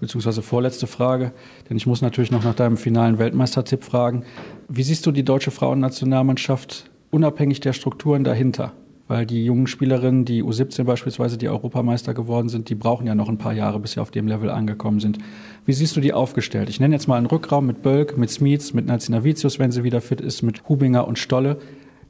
beziehungsweise 0.00 0.42
vorletzte 0.42 0.88
Frage, 0.88 1.32
denn 1.70 1.76
ich 1.76 1.86
muss 1.86 2.02
natürlich 2.02 2.32
noch 2.32 2.42
nach 2.42 2.56
deinem 2.56 2.76
finalen 2.76 3.18
Weltmeistertipp 3.18 3.84
fragen. 3.84 4.24
Wie 4.68 4.82
siehst 4.82 5.06
du 5.06 5.12
die 5.12 5.24
deutsche 5.24 5.52
Frauennationalmannschaft 5.52 6.90
unabhängig 7.10 7.60
der 7.60 7.72
Strukturen 7.72 8.24
dahinter? 8.24 8.72
Weil 9.08 9.26
die 9.26 9.44
jungen 9.44 9.66
Spielerinnen, 9.66 10.24
die 10.24 10.42
U17 10.42 10.84
beispielsweise, 10.84 11.36
die 11.36 11.48
Europameister 11.48 12.14
geworden 12.14 12.48
sind, 12.48 12.68
die 12.68 12.74
brauchen 12.74 13.06
ja 13.06 13.14
noch 13.14 13.28
ein 13.28 13.38
paar 13.38 13.52
Jahre, 13.52 13.80
bis 13.80 13.92
sie 13.92 14.00
auf 14.00 14.10
dem 14.10 14.26
Level 14.26 14.50
angekommen 14.50 15.00
sind. 15.00 15.18
Wie 15.66 15.72
siehst 15.72 15.96
du 15.96 16.00
die 16.00 16.12
aufgestellt? 16.12 16.68
Ich 16.68 16.80
nenne 16.80 16.94
jetzt 16.94 17.08
mal 17.08 17.16
einen 17.16 17.26
Rückraum 17.26 17.66
mit 17.66 17.82
Bölk, 17.82 18.16
mit 18.16 18.30
Smits, 18.30 18.74
mit 18.74 18.86
Nazina 18.86 19.24
Vicius, 19.24 19.58
wenn 19.58 19.72
sie 19.72 19.84
wieder 19.84 20.00
fit 20.00 20.20
ist, 20.20 20.42
mit 20.42 20.68
Hubinger 20.68 21.06
und 21.06 21.18
Stolle. 21.18 21.58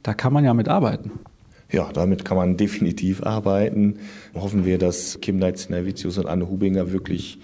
Da 0.02 0.14
kann 0.14 0.32
man 0.32 0.44
ja 0.44 0.54
mit 0.54 0.68
arbeiten. 0.68 1.12
Ja, 1.72 1.90
damit 1.90 2.25
kann 2.25 2.37
man 2.37 2.56
definitiv 2.58 3.22
arbeiten. 3.22 3.99
Hoffen 4.34 4.64
wir, 4.64 4.78
dass 4.78 5.20
Kim 5.20 5.38
Neitz-Navicius 5.38 6.18
und 6.18 6.26
Anne 6.26 6.49
Hubinger 6.49 6.92
wirklich 6.92 7.38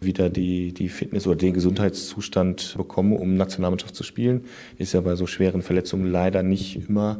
wieder 0.00 0.30
die, 0.30 0.72
die 0.72 0.88
Fitness 0.88 1.26
oder 1.26 1.36
den 1.36 1.52
Gesundheitszustand 1.52 2.74
bekommen, 2.76 3.12
um 3.12 3.36
Nationalmannschaft 3.36 3.94
zu 3.94 4.02
spielen. 4.02 4.44
Ist 4.78 4.94
ja 4.94 5.02
bei 5.02 5.14
so 5.14 5.26
schweren 5.26 5.62
Verletzungen 5.62 6.10
leider 6.10 6.42
nicht 6.42 6.88
immer, 6.88 7.18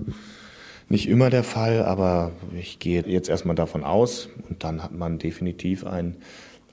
nicht 0.88 1.08
immer 1.08 1.30
der 1.30 1.44
Fall, 1.44 1.82
aber 1.82 2.32
ich 2.58 2.78
gehe 2.78 3.02
jetzt 3.06 3.28
erstmal 3.28 3.56
davon 3.56 3.84
aus 3.84 4.28
und 4.48 4.64
dann 4.64 4.82
hat 4.82 4.92
man 4.92 5.18
definitiv 5.18 5.86
ein 5.86 6.16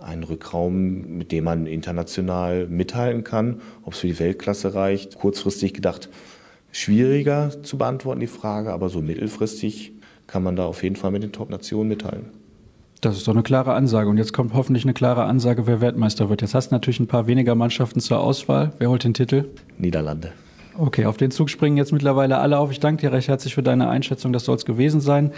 einen 0.01 0.23
Rückraum, 0.23 1.17
mit 1.17 1.31
dem 1.31 1.45
man 1.45 1.67
international 1.67 2.67
mithalten 2.67 3.23
kann. 3.23 3.61
Ob 3.83 3.93
es 3.93 3.99
für 3.99 4.07
die 4.07 4.19
Weltklasse 4.19 4.73
reicht, 4.73 5.17
kurzfristig 5.19 5.73
gedacht, 5.73 6.09
schwieriger 6.71 7.51
zu 7.63 7.77
beantworten, 7.77 8.19
die 8.19 8.27
Frage, 8.27 8.73
aber 8.73 8.89
so 8.89 9.01
mittelfristig 9.01 9.93
kann 10.27 10.43
man 10.43 10.55
da 10.55 10.65
auf 10.65 10.83
jeden 10.83 10.95
Fall 10.95 11.11
mit 11.11 11.23
den 11.23 11.31
Top-Nationen 11.31 11.89
mithalten. 11.89 12.27
Das 13.01 13.17
ist 13.17 13.27
doch 13.27 13.33
eine 13.33 13.43
klare 13.43 13.73
Ansage. 13.73 14.09
Und 14.09 14.17
jetzt 14.17 14.31
kommt 14.31 14.53
hoffentlich 14.53 14.85
eine 14.85 14.93
klare 14.93 15.23
Ansage, 15.23 15.65
wer 15.65 15.81
Weltmeister 15.81 16.29
wird. 16.29 16.41
Jetzt 16.41 16.53
hast 16.53 16.69
du 16.69 16.75
natürlich 16.75 16.99
ein 16.99 17.07
paar 17.07 17.25
weniger 17.25 17.55
Mannschaften 17.55 17.99
zur 17.99 18.19
Auswahl. 18.19 18.73
Wer 18.77 18.89
holt 18.89 19.03
den 19.03 19.15
Titel? 19.15 19.45
Niederlande. 19.77 20.33
Okay, 20.77 21.05
auf 21.05 21.17
den 21.17 21.31
Zug 21.31 21.49
springen 21.49 21.77
jetzt 21.77 21.91
mittlerweile 21.91 22.37
alle 22.37 22.57
auf. 22.57 22.71
Ich 22.71 22.79
danke 22.79 23.01
dir 23.01 23.11
recht 23.11 23.27
herzlich 23.27 23.55
für 23.55 23.63
deine 23.63 23.89
Einschätzung. 23.89 24.31
Das 24.31 24.45
soll 24.45 24.55
es 24.55 24.65
gewesen 24.65 25.01
sein. 25.01 25.31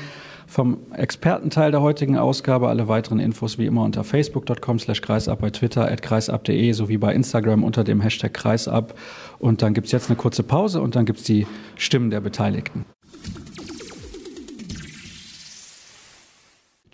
Vom 0.46 0.78
Expertenteil 0.94 1.72
der 1.72 1.82
heutigen 1.82 2.18
Ausgabe 2.18 2.68
alle 2.68 2.88
weiteren 2.88 3.20
Infos 3.20 3.58
wie 3.58 3.66
immer 3.66 3.84
unter 3.84 4.04
facebook.com 4.04 4.78
slash 4.78 5.02
kreisab, 5.02 5.40
bei 5.40 5.50
Twitter 5.50 5.90
at 5.90 6.02
kreisab.de 6.02 6.72
sowie 6.74 6.98
bei 6.98 7.14
Instagram 7.14 7.64
unter 7.64 7.84
dem 7.84 8.02
Hashtag 8.02 8.34
kreisab. 8.34 8.94
Und 9.40 9.62
dann 9.62 9.74
gibt 9.74 9.86
es 9.86 9.92
jetzt 9.92 10.10
eine 10.10 10.18
kurze 10.18 10.44
Pause 10.44 10.82
und 10.82 10.96
dann 10.96 11.06
gibt 11.06 11.20
es 11.20 11.26
die 11.26 11.48
Stimmen 11.78 12.12
der 12.12 12.22
Beteiligten. 12.22 12.86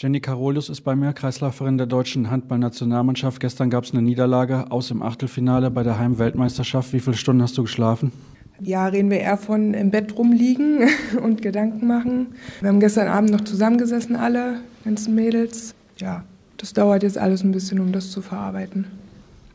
Jenny 0.01 0.21
Carolus 0.21 0.69
ist 0.69 0.79
bei 0.79 0.95
mir, 0.95 1.11
Kreisläuferin 1.11 1.77
der 1.77 1.85
deutschen 1.85 2.31
Handballnationalmannschaft. 2.31 3.41
Gestern 3.41 3.69
gab 3.69 3.83
es 3.83 3.91
eine 3.91 4.01
Niederlage 4.01 4.71
aus 4.71 4.91
im 4.91 5.01
Achtelfinale 5.01 5.69
bei 5.71 5.83
der 5.83 5.99
Heimweltmeisterschaft. 5.99 6.93
Wie 6.93 7.01
viele 7.01 7.17
Stunden 7.17 7.41
hast 7.41 7.57
du 7.57 7.63
geschlafen? 7.63 8.13
Ja, 8.61 8.87
reden 8.87 9.09
wir 9.09 9.19
eher 9.19 9.35
von 9.35 9.73
im 9.73 9.91
Bett 9.91 10.17
rumliegen 10.17 10.87
und 11.21 11.41
Gedanken 11.41 11.85
machen. 11.85 12.27
Wir 12.61 12.69
haben 12.69 12.79
gestern 12.79 13.09
Abend 13.09 13.31
noch 13.31 13.41
zusammengesessen, 13.41 14.15
alle 14.15 14.61
ganzen 14.85 15.15
Mädels. 15.15 15.75
Ja, 15.97 16.23
das 16.55 16.71
dauert 16.71 17.03
jetzt 17.03 17.17
alles 17.17 17.43
ein 17.43 17.51
bisschen, 17.51 17.81
um 17.81 17.91
das 17.91 18.09
zu 18.09 18.21
verarbeiten. 18.21 18.85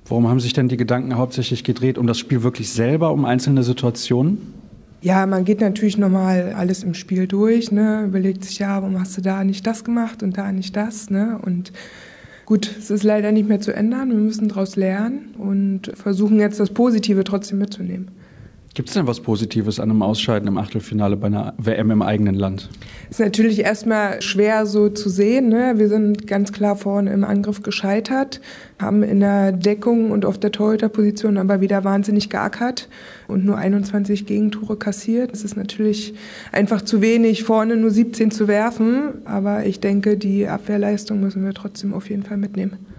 Warum 0.06 0.28
haben 0.28 0.40
sich 0.40 0.52
denn 0.52 0.68
die 0.68 0.76
Gedanken 0.76 1.16
hauptsächlich 1.16 1.64
gedreht? 1.64 1.96
Um 1.96 2.06
das 2.06 2.18
Spiel 2.18 2.42
wirklich 2.42 2.70
selber, 2.70 3.12
um 3.12 3.24
einzelne 3.24 3.62
Situationen? 3.62 4.52
Ja, 5.04 5.26
man 5.26 5.44
geht 5.44 5.60
natürlich 5.60 5.98
nochmal 5.98 6.54
alles 6.56 6.82
im 6.82 6.94
Spiel 6.94 7.26
durch, 7.26 7.70
ne? 7.70 8.04
überlegt 8.06 8.42
sich, 8.42 8.58
ja, 8.58 8.80
warum 8.80 8.98
hast 8.98 9.14
du 9.18 9.20
da 9.20 9.44
nicht 9.44 9.66
das 9.66 9.84
gemacht 9.84 10.22
und 10.22 10.38
da 10.38 10.50
nicht 10.50 10.74
das. 10.76 11.10
Ne? 11.10 11.38
Und 11.42 11.72
gut, 12.46 12.74
es 12.78 12.90
ist 12.90 13.02
leider 13.02 13.30
nicht 13.30 13.46
mehr 13.46 13.60
zu 13.60 13.74
ändern. 13.74 14.08
Wir 14.08 14.16
müssen 14.16 14.48
daraus 14.48 14.76
lernen 14.76 15.34
und 15.36 15.92
versuchen 15.94 16.40
jetzt 16.40 16.58
das 16.58 16.70
Positive 16.70 17.22
trotzdem 17.22 17.58
mitzunehmen. 17.58 18.12
Gibt 18.74 18.88
es 18.88 18.94
denn 18.94 19.06
was 19.06 19.20
Positives 19.20 19.78
an 19.78 19.88
einem 19.88 20.02
Ausscheiden 20.02 20.48
im 20.48 20.58
Achtelfinale 20.58 21.16
bei 21.16 21.28
einer 21.28 21.54
WM 21.58 21.92
im 21.92 22.02
eigenen 22.02 22.34
Land? 22.34 22.70
Ist 23.08 23.20
natürlich 23.20 23.60
erstmal 23.60 24.20
schwer 24.20 24.66
so 24.66 24.88
zu 24.88 25.08
sehen. 25.08 25.48
Ne? 25.48 25.74
Wir 25.76 25.88
sind 25.88 26.26
ganz 26.26 26.50
klar 26.50 26.74
vorne 26.74 27.12
im 27.12 27.22
Angriff 27.22 27.62
gescheitert, 27.62 28.40
haben 28.80 29.04
in 29.04 29.20
der 29.20 29.52
Deckung 29.52 30.10
und 30.10 30.26
auf 30.26 30.38
der 30.38 30.50
Torhüterposition 30.50 31.38
aber 31.38 31.60
wieder 31.60 31.84
wahnsinnig 31.84 32.30
geackert 32.30 32.88
und 33.28 33.44
nur 33.44 33.58
21 33.58 34.26
Gegentore 34.26 34.76
kassiert. 34.76 35.32
Es 35.32 35.44
ist 35.44 35.56
natürlich 35.56 36.14
einfach 36.50 36.82
zu 36.82 37.00
wenig, 37.00 37.44
vorne 37.44 37.76
nur 37.76 37.92
17 37.92 38.32
zu 38.32 38.48
werfen. 38.48 39.24
Aber 39.24 39.64
ich 39.66 39.78
denke, 39.78 40.16
die 40.16 40.48
Abwehrleistung 40.48 41.20
müssen 41.20 41.44
wir 41.44 41.54
trotzdem 41.54 41.94
auf 41.94 42.10
jeden 42.10 42.24
Fall 42.24 42.38
mitnehmen. 42.38 42.93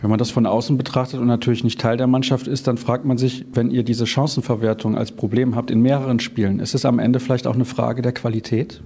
Wenn 0.00 0.08
man 0.08 0.18
das 0.18 0.30
von 0.30 0.46
außen 0.46 0.78
betrachtet 0.78 1.20
und 1.20 1.26
natürlich 1.26 1.62
nicht 1.62 1.80
Teil 1.80 1.96
der 1.96 2.06
Mannschaft 2.06 2.46
ist, 2.46 2.66
dann 2.66 2.78
fragt 2.78 3.04
man 3.04 3.18
sich, 3.18 3.44
wenn 3.52 3.70
ihr 3.70 3.82
diese 3.82 4.06
Chancenverwertung 4.06 4.96
als 4.96 5.12
Problem 5.12 5.54
habt 5.56 5.70
in 5.70 5.82
mehreren 5.82 6.20
Spielen, 6.20 6.58
ist 6.58 6.74
es 6.74 6.84
am 6.84 6.98
Ende 6.98 7.20
vielleicht 7.20 7.46
auch 7.46 7.54
eine 7.54 7.66
Frage 7.66 8.00
der 8.00 8.12
Qualität? 8.12 8.82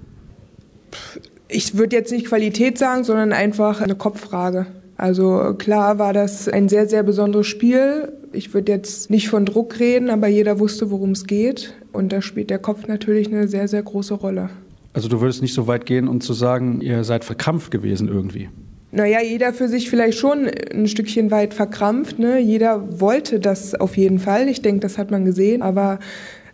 Ich 1.49 1.77
würde 1.77 1.95
jetzt 1.95 2.11
nicht 2.11 2.27
Qualität 2.27 2.79
sagen, 2.79 3.05
sondern 3.05 3.33
einfach 3.33 3.81
eine 3.81 3.95
Kopffrage. 3.95 4.67
Also 4.97 5.55
klar 5.57 5.99
war 5.99 6.13
das 6.13 6.49
ein 6.49 6.69
sehr, 6.69 6.89
sehr 6.89 7.03
besonderes 7.03 7.47
Spiel. 7.47 8.13
Ich 8.33 8.53
würde 8.53 8.73
jetzt 8.73 9.11
nicht 9.11 9.29
von 9.29 9.45
Druck 9.45 9.79
reden, 9.79 10.11
aber 10.11 10.27
jeder 10.27 10.59
wusste, 10.59 10.91
worum 10.91 11.11
es 11.11 11.27
geht. 11.27 11.75
Und 11.93 12.13
da 12.13 12.23
spielt 12.23 12.51
der 12.51 12.59
Kopf 12.59 12.89
natürlich 12.89 13.29
eine 13.29 13.47
sehr, 13.47 13.69
sehr 13.69 13.83
große 13.83 14.15
Rolle. 14.15 14.51
Also 14.93 15.09
du 15.09 15.21
würdest 15.21 15.43
nicht 15.43 15.55
so 15.55 15.67
weit 15.69 15.87
gehen 15.87 16.09
und 16.09 16.15
um 16.15 16.21
zu 16.21 16.33
sagen, 16.33 16.81
ihr 16.81 17.05
seid 17.05 17.25
verkrampft 17.25 17.71
gewesen 17.71 18.09
irgendwie 18.09 18.49
naja, 18.95 19.21
jeder 19.21 19.53
für 19.53 19.69
sich 19.69 19.91
vielleicht 19.91 20.19
schon 20.19 20.49
ein 20.73 20.87
Stückchen 20.87 21.33
weit 21.33 21.53
verkrampft. 21.53 22.21
Ne? 22.21 22.39
Jeder 22.39 23.01
wollte 23.01 23.41
das 23.41 23.75
auf 23.75 23.97
jeden 23.97 24.21
Fall. 24.21 24.49
Ich 24.49 24.63
denke, 24.63 24.81
das 24.81 24.99
hat 24.99 25.11
man 25.11 25.25
gesehen. 25.25 25.63
Aber 25.63 25.99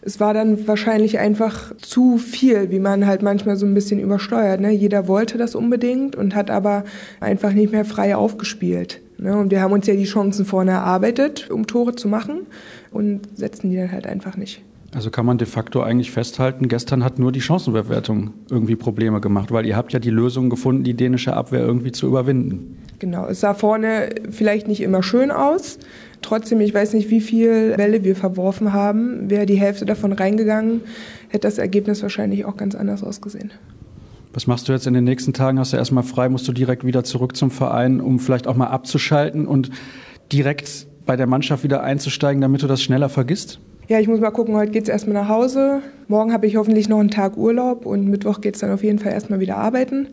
es 0.00 0.20
war 0.20 0.32
dann 0.32 0.66
wahrscheinlich 0.66 1.18
einfach 1.18 1.76
zu 1.76 2.16
viel, 2.16 2.70
wie 2.70 2.78
man 2.78 3.06
halt 3.06 3.20
manchmal 3.20 3.56
so 3.56 3.66
ein 3.66 3.74
bisschen 3.74 4.00
übersteuert. 4.00 4.58
Ne? 4.60 4.70
Jeder 4.70 5.06
wollte 5.06 5.36
das 5.36 5.54
unbedingt 5.54 6.16
und 6.16 6.34
hat 6.34 6.50
aber 6.50 6.84
einfach 7.20 7.52
nicht 7.52 7.72
mehr 7.72 7.84
frei 7.84 8.16
aufgespielt. 8.16 9.02
Ne? 9.18 9.36
Und 9.36 9.50
wir 9.50 9.60
haben 9.60 9.72
uns 9.72 9.86
ja 9.86 9.94
die 9.94 10.04
Chancen 10.04 10.46
vorne 10.46 10.70
erarbeitet, 10.70 11.50
um 11.50 11.66
Tore 11.66 11.94
zu 11.94 12.08
machen 12.08 12.46
und 12.90 13.20
setzen 13.36 13.68
die 13.68 13.76
dann 13.76 13.92
halt 13.92 14.06
einfach 14.06 14.38
nicht. 14.38 14.62
Also 14.92 15.10
kann 15.10 15.24
man 15.24 15.38
de 15.38 15.46
facto 15.46 15.82
eigentlich 15.82 16.10
festhalten, 16.10 16.66
gestern 16.66 17.04
hat 17.04 17.18
nur 17.20 17.30
die 17.30 17.40
Chancenbewertung 17.40 18.34
irgendwie 18.50 18.74
Probleme 18.74 19.20
gemacht, 19.20 19.52
weil 19.52 19.64
ihr 19.64 19.76
habt 19.76 19.92
ja 19.92 20.00
die 20.00 20.10
Lösung 20.10 20.50
gefunden, 20.50 20.82
die 20.82 20.94
dänische 20.94 21.34
Abwehr 21.34 21.60
irgendwie 21.60 21.92
zu 21.92 22.08
überwinden. 22.08 22.76
Genau, 22.98 23.26
es 23.26 23.40
sah 23.40 23.54
vorne 23.54 24.10
vielleicht 24.30 24.66
nicht 24.66 24.80
immer 24.80 25.02
schön 25.02 25.30
aus. 25.30 25.78
Trotzdem, 26.22 26.60
ich 26.60 26.74
weiß 26.74 26.92
nicht, 26.94 27.08
wie 27.08 27.20
viele 27.20 27.76
Bälle 27.76 28.02
wir 28.02 28.16
verworfen 28.16 28.72
haben. 28.72 29.30
Wäre 29.30 29.46
die 29.46 29.54
Hälfte 29.54 29.86
davon 29.86 30.12
reingegangen, 30.12 30.82
hätte 31.28 31.46
das 31.46 31.58
Ergebnis 31.58 32.02
wahrscheinlich 32.02 32.44
auch 32.44 32.56
ganz 32.56 32.74
anders 32.74 33.04
ausgesehen. 33.04 33.52
Was 34.32 34.46
machst 34.46 34.68
du 34.68 34.72
jetzt 34.72 34.86
in 34.86 34.94
den 34.94 35.04
nächsten 35.04 35.32
Tagen? 35.32 35.58
Hast 35.60 35.72
du 35.72 35.76
erstmal 35.76 36.04
frei? 36.04 36.28
Musst 36.28 36.46
du 36.46 36.52
direkt 36.52 36.84
wieder 36.84 37.04
zurück 37.04 37.36
zum 37.36 37.50
Verein, 37.50 38.00
um 38.00 38.18
vielleicht 38.18 38.46
auch 38.46 38.56
mal 38.56 38.68
abzuschalten 38.68 39.46
und 39.46 39.70
direkt 40.32 40.88
bei 41.06 41.16
der 41.16 41.26
Mannschaft 41.26 41.64
wieder 41.64 41.82
einzusteigen, 41.82 42.40
damit 42.40 42.62
du 42.62 42.66
das 42.66 42.82
schneller 42.82 43.08
vergisst? 43.08 43.60
Ja, 43.90 43.98
ich 43.98 44.06
muss 44.06 44.20
mal 44.20 44.30
gucken, 44.30 44.54
heute 44.54 44.70
geht 44.70 44.84
es 44.84 44.88
erstmal 44.88 45.20
nach 45.20 45.28
Hause. 45.28 45.82
Morgen 46.06 46.32
habe 46.32 46.46
ich 46.46 46.54
hoffentlich 46.54 46.88
noch 46.88 47.00
einen 47.00 47.10
Tag 47.10 47.36
Urlaub 47.36 47.86
und 47.86 48.06
Mittwoch 48.06 48.40
geht 48.40 48.54
es 48.54 48.60
dann 48.60 48.70
auf 48.70 48.84
jeden 48.84 49.00
Fall 49.00 49.10
erstmal 49.10 49.40
wieder 49.40 49.56
arbeiten. 49.56 50.10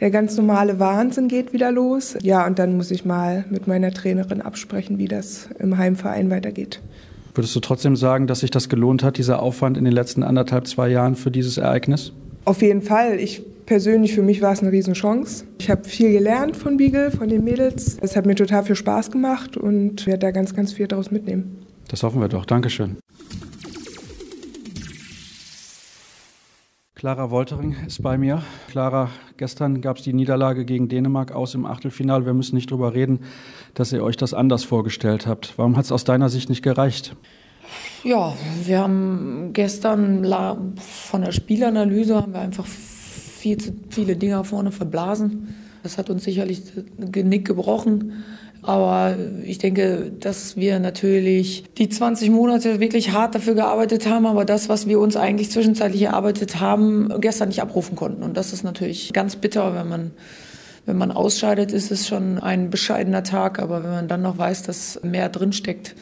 Der 0.00 0.10
ganz 0.10 0.36
normale 0.36 0.78
Wahnsinn 0.78 1.28
geht 1.28 1.54
wieder 1.54 1.72
los. 1.72 2.18
Ja, 2.20 2.46
und 2.46 2.58
dann 2.58 2.76
muss 2.76 2.90
ich 2.90 3.06
mal 3.06 3.46
mit 3.48 3.66
meiner 3.66 3.92
Trainerin 3.92 4.42
absprechen, 4.42 4.98
wie 4.98 5.08
das 5.08 5.48
im 5.58 5.78
Heimverein 5.78 6.28
weitergeht. 6.28 6.82
Würdest 7.34 7.56
du 7.56 7.60
trotzdem 7.60 7.96
sagen, 7.96 8.26
dass 8.26 8.40
sich 8.40 8.50
das 8.50 8.68
gelohnt 8.68 9.02
hat, 9.02 9.16
dieser 9.16 9.40
Aufwand 9.42 9.78
in 9.78 9.84
den 9.84 9.94
letzten 9.94 10.22
anderthalb, 10.22 10.66
zwei 10.66 10.90
Jahren 10.90 11.16
für 11.16 11.30
dieses 11.30 11.56
Ereignis? 11.56 12.12
Auf 12.44 12.60
jeden 12.60 12.82
Fall. 12.82 13.18
Ich 13.18 13.42
persönlich, 13.64 14.12
für 14.12 14.22
mich 14.22 14.42
war 14.42 14.52
es 14.52 14.60
eine 14.60 14.70
Riesenchance. 14.70 15.46
Ich 15.58 15.70
habe 15.70 15.84
viel 15.84 16.12
gelernt 16.12 16.58
von 16.58 16.76
Beagle, 16.76 17.10
von 17.10 17.30
den 17.30 17.42
Mädels. 17.42 17.96
Es 18.02 18.16
hat 18.16 18.26
mir 18.26 18.34
total 18.34 18.64
viel 18.64 18.76
Spaß 18.76 19.10
gemacht 19.10 19.56
und 19.56 20.06
werde 20.06 20.18
da 20.18 20.30
ganz, 20.30 20.54
ganz 20.54 20.74
viel 20.74 20.88
daraus 20.88 21.10
mitnehmen. 21.10 21.64
Das 21.88 22.02
hoffen 22.02 22.20
wir 22.20 22.28
doch. 22.28 22.44
Dankeschön. 22.44 22.98
Clara 27.04 27.30
Woltering 27.30 27.76
ist 27.86 28.02
bei 28.02 28.16
mir. 28.16 28.42
Clara, 28.68 29.10
gestern 29.36 29.82
gab 29.82 29.98
es 29.98 30.04
die 30.04 30.14
Niederlage 30.14 30.64
gegen 30.64 30.88
Dänemark 30.88 31.32
aus 31.32 31.54
im 31.54 31.66
Achtelfinale. 31.66 32.24
Wir 32.24 32.32
müssen 32.32 32.54
nicht 32.54 32.70
darüber 32.70 32.94
reden, 32.94 33.20
dass 33.74 33.92
ihr 33.92 34.02
euch 34.02 34.16
das 34.16 34.32
anders 34.32 34.64
vorgestellt 34.64 35.26
habt. 35.26 35.52
Warum 35.58 35.76
hat 35.76 35.84
es 35.84 35.92
aus 35.92 36.04
deiner 36.04 36.30
Sicht 36.30 36.48
nicht 36.48 36.62
gereicht? 36.62 37.14
Ja, 38.04 38.34
wir 38.64 38.78
haben 38.78 39.50
gestern 39.52 40.24
von 40.78 41.20
der 41.20 41.32
Spielanalyse 41.32 42.16
haben 42.16 42.32
wir 42.32 42.40
einfach 42.40 42.64
viel 42.64 43.58
zu 43.58 43.74
viele 43.90 44.16
Dinger 44.16 44.42
vorne 44.42 44.72
verblasen. 44.72 45.54
Das 45.82 45.98
hat 45.98 46.08
uns 46.08 46.24
sicherlich 46.24 46.62
das 46.74 47.12
Genick 47.12 47.46
gebrochen. 47.46 48.24
Aber 48.66 49.16
ich 49.44 49.58
denke, 49.58 50.10
dass 50.20 50.56
wir 50.56 50.80
natürlich 50.80 51.64
die 51.76 51.90
20 51.90 52.30
Monate 52.30 52.80
wirklich 52.80 53.12
hart 53.12 53.34
dafür 53.34 53.54
gearbeitet 53.54 54.08
haben, 54.08 54.24
aber 54.24 54.46
das, 54.46 54.70
was 54.70 54.88
wir 54.88 55.00
uns 55.00 55.16
eigentlich 55.16 55.50
zwischenzeitlich 55.50 56.02
erarbeitet 56.02 56.60
haben, 56.60 57.20
gestern 57.20 57.48
nicht 57.48 57.60
abrufen 57.60 57.94
konnten. 57.94 58.22
Und 58.22 58.38
das 58.38 58.54
ist 58.54 58.64
natürlich 58.64 59.12
ganz 59.12 59.36
bitter, 59.36 59.74
wenn 59.74 59.88
man 59.88 60.10
wenn 60.86 60.98
man 60.98 61.12
ausscheidet, 61.12 61.72
ist 61.72 61.90
es 61.90 62.06
schon 62.06 62.38
ein 62.38 62.68
bescheidener 62.68 63.22
Tag, 63.22 63.58
aber 63.58 63.82
wenn 63.82 63.90
man 63.90 64.08
dann 64.08 64.20
noch 64.20 64.36
weiß, 64.36 64.64
dass 64.64 65.00
mehr 65.02 65.30
drinsteckt 65.30 65.94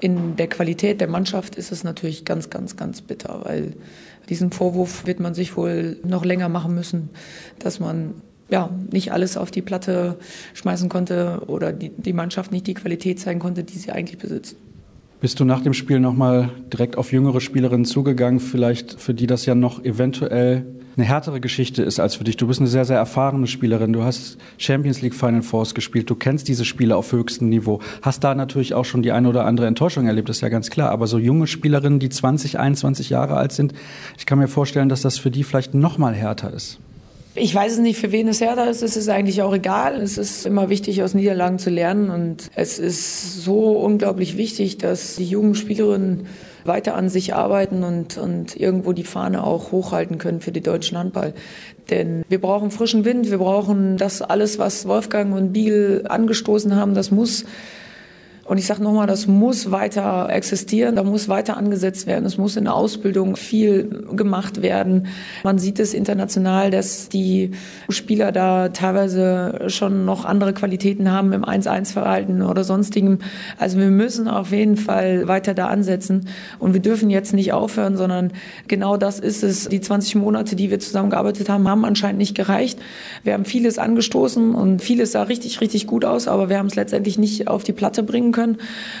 in 0.00 0.36
der 0.36 0.48
Qualität 0.48 1.00
der 1.00 1.08
Mannschaft, 1.08 1.56
ist 1.56 1.70
es 1.70 1.84
natürlich 1.84 2.24
ganz, 2.24 2.48
ganz, 2.48 2.76
ganz 2.76 3.02
bitter, 3.02 3.40
weil 3.44 3.74
diesen 4.28 4.50
Vorwurf 4.50 5.06
wird 5.06 5.20
man 5.20 5.34
sich 5.34 5.56
wohl 5.56 5.98
noch 6.02 6.24
länger 6.24 6.48
machen 6.48 6.74
müssen, 6.74 7.10
dass 7.58 7.78
man 7.78 8.14
ja, 8.52 8.68
nicht 8.92 9.12
alles 9.12 9.36
auf 9.38 9.50
die 9.50 9.62
Platte 9.62 10.16
schmeißen 10.52 10.90
konnte 10.90 11.42
oder 11.46 11.72
die, 11.72 11.88
die 11.88 12.12
Mannschaft 12.12 12.52
nicht 12.52 12.66
die 12.66 12.74
Qualität 12.74 13.18
zeigen 13.18 13.40
konnte, 13.40 13.64
die 13.64 13.78
sie 13.78 13.90
eigentlich 13.90 14.18
besitzt. 14.18 14.56
Bist 15.22 15.40
du 15.40 15.44
nach 15.44 15.62
dem 15.62 15.72
Spiel 15.72 16.00
nochmal 16.00 16.50
direkt 16.70 16.98
auf 16.98 17.12
jüngere 17.12 17.40
Spielerinnen 17.40 17.86
zugegangen, 17.86 18.40
vielleicht 18.40 19.00
für 19.00 19.14
die 19.14 19.26
das 19.26 19.46
ja 19.46 19.54
noch 19.54 19.82
eventuell 19.84 20.66
eine 20.96 21.06
härtere 21.06 21.40
Geschichte 21.40 21.82
ist 21.82 21.98
als 21.98 22.16
für 22.16 22.24
dich. 22.24 22.36
Du 22.36 22.46
bist 22.46 22.60
eine 22.60 22.68
sehr, 22.68 22.84
sehr 22.84 22.98
erfahrene 22.98 23.46
Spielerin. 23.46 23.94
Du 23.94 24.02
hast 24.02 24.36
Champions 24.58 25.00
League 25.00 25.14
Final 25.14 25.40
Fours 25.40 25.74
gespielt. 25.74 26.10
Du 26.10 26.14
kennst 26.14 26.48
diese 26.48 26.66
Spiele 26.66 26.96
auf 26.96 27.12
höchstem 27.12 27.48
Niveau. 27.48 27.80
Hast 28.02 28.22
da 28.22 28.34
natürlich 28.34 28.74
auch 28.74 28.84
schon 28.84 29.00
die 29.02 29.12
eine 29.12 29.28
oder 29.28 29.46
andere 29.46 29.66
Enttäuschung 29.66 30.06
erlebt, 30.06 30.28
ist 30.28 30.42
ja 30.42 30.50
ganz 30.50 30.68
klar. 30.68 30.90
Aber 30.90 31.06
so 31.06 31.18
junge 31.18 31.46
Spielerinnen, 31.46 31.98
die 31.98 32.10
20, 32.10 32.58
21 32.58 33.08
Jahre 33.08 33.36
alt 33.36 33.52
sind, 33.52 33.72
ich 34.18 34.26
kann 34.26 34.38
mir 34.38 34.48
vorstellen, 34.48 34.90
dass 34.90 35.00
das 35.00 35.16
für 35.16 35.30
die 35.30 35.44
vielleicht 35.44 35.72
noch 35.72 35.96
mal 35.96 36.12
härter 36.12 36.52
ist. 36.52 36.78
Ich 37.34 37.54
weiß 37.54 37.72
es 37.72 37.78
nicht, 37.78 37.98
für 37.98 38.12
wen 38.12 38.28
es 38.28 38.42
härter 38.42 38.68
ist. 38.68 38.82
Es 38.82 38.96
ist 38.96 39.08
eigentlich 39.08 39.40
auch 39.40 39.54
egal. 39.54 40.00
Es 40.02 40.18
ist 40.18 40.44
immer 40.44 40.68
wichtig, 40.68 41.02
aus 41.02 41.14
Niederlagen 41.14 41.58
zu 41.58 41.70
lernen. 41.70 42.10
Und 42.10 42.50
es 42.54 42.78
ist 42.78 43.42
so 43.42 43.70
unglaublich 43.70 44.36
wichtig, 44.36 44.76
dass 44.76 45.16
die 45.16 45.24
jungen 45.24 45.54
Spielerinnen 45.54 46.26
weiter 46.64 46.94
an 46.94 47.08
sich 47.08 47.34
arbeiten 47.34 47.84
und, 47.84 48.18
und 48.18 48.54
irgendwo 48.54 48.92
die 48.92 49.04
Fahne 49.04 49.44
auch 49.44 49.72
hochhalten 49.72 50.18
können 50.18 50.42
für 50.42 50.52
den 50.52 50.62
deutschen 50.62 50.98
Handball. 50.98 51.32
Denn 51.90 52.22
wir 52.28 52.40
brauchen 52.40 52.70
frischen 52.70 53.04
Wind, 53.04 53.30
wir 53.30 53.38
brauchen 53.38 53.96
das 53.96 54.22
alles, 54.22 54.58
was 54.58 54.86
Wolfgang 54.86 55.34
und 55.34 55.52
Biel 55.52 56.04
angestoßen 56.08 56.76
haben, 56.76 56.94
das 56.94 57.10
muss 57.10 57.44
und 58.44 58.58
ich 58.58 58.66
sage 58.66 58.82
nochmal, 58.82 59.06
das 59.06 59.28
muss 59.28 59.70
weiter 59.70 60.28
existieren, 60.28 60.96
da 60.96 61.04
muss 61.04 61.28
weiter 61.28 61.56
angesetzt 61.56 62.08
werden, 62.08 62.24
es 62.24 62.38
muss 62.38 62.56
in 62.56 62.64
der 62.64 62.74
Ausbildung 62.74 63.36
viel 63.36 64.04
gemacht 64.16 64.62
werden. 64.62 65.06
Man 65.44 65.58
sieht 65.58 65.78
es 65.78 65.94
international, 65.94 66.70
dass 66.72 67.08
die 67.08 67.52
Spieler 67.88 68.32
da 68.32 68.70
teilweise 68.70 69.66
schon 69.68 70.04
noch 70.04 70.24
andere 70.24 70.54
Qualitäten 70.54 71.12
haben 71.12 71.32
im 71.32 71.44
1-1-Verhalten 71.44 72.42
oder 72.42 72.64
sonstigem. 72.64 73.18
Also 73.58 73.78
wir 73.78 73.90
müssen 73.90 74.26
auf 74.26 74.50
jeden 74.50 74.76
Fall 74.76 75.28
weiter 75.28 75.54
da 75.54 75.68
ansetzen 75.68 76.26
und 76.58 76.74
wir 76.74 76.80
dürfen 76.80 77.10
jetzt 77.10 77.34
nicht 77.34 77.52
aufhören, 77.52 77.96
sondern 77.96 78.32
genau 78.66 78.96
das 78.96 79.20
ist 79.20 79.44
es. 79.44 79.68
Die 79.68 79.80
20 79.80 80.16
Monate, 80.16 80.56
die 80.56 80.70
wir 80.70 80.80
zusammengearbeitet 80.80 81.48
haben, 81.48 81.68
haben 81.68 81.84
anscheinend 81.84 82.18
nicht 82.18 82.34
gereicht. 82.34 82.80
Wir 83.22 83.34
haben 83.34 83.44
vieles 83.44 83.78
angestoßen 83.78 84.54
und 84.54 84.82
vieles 84.82 85.12
sah 85.12 85.22
richtig, 85.22 85.60
richtig 85.60 85.86
gut 85.86 86.04
aus, 86.04 86.26
aber 86.26 86.48
wir 86.48 86.58
haben 86.58 86.66
es 86.66 86.74
letztendlich 86.74 87.18
nicht 87.18 87.46
auf 87.46 87.62
die 87.62 87.72
Platte 87.72 88.02
bringen 88.02 88.31
können. 88.32 88.58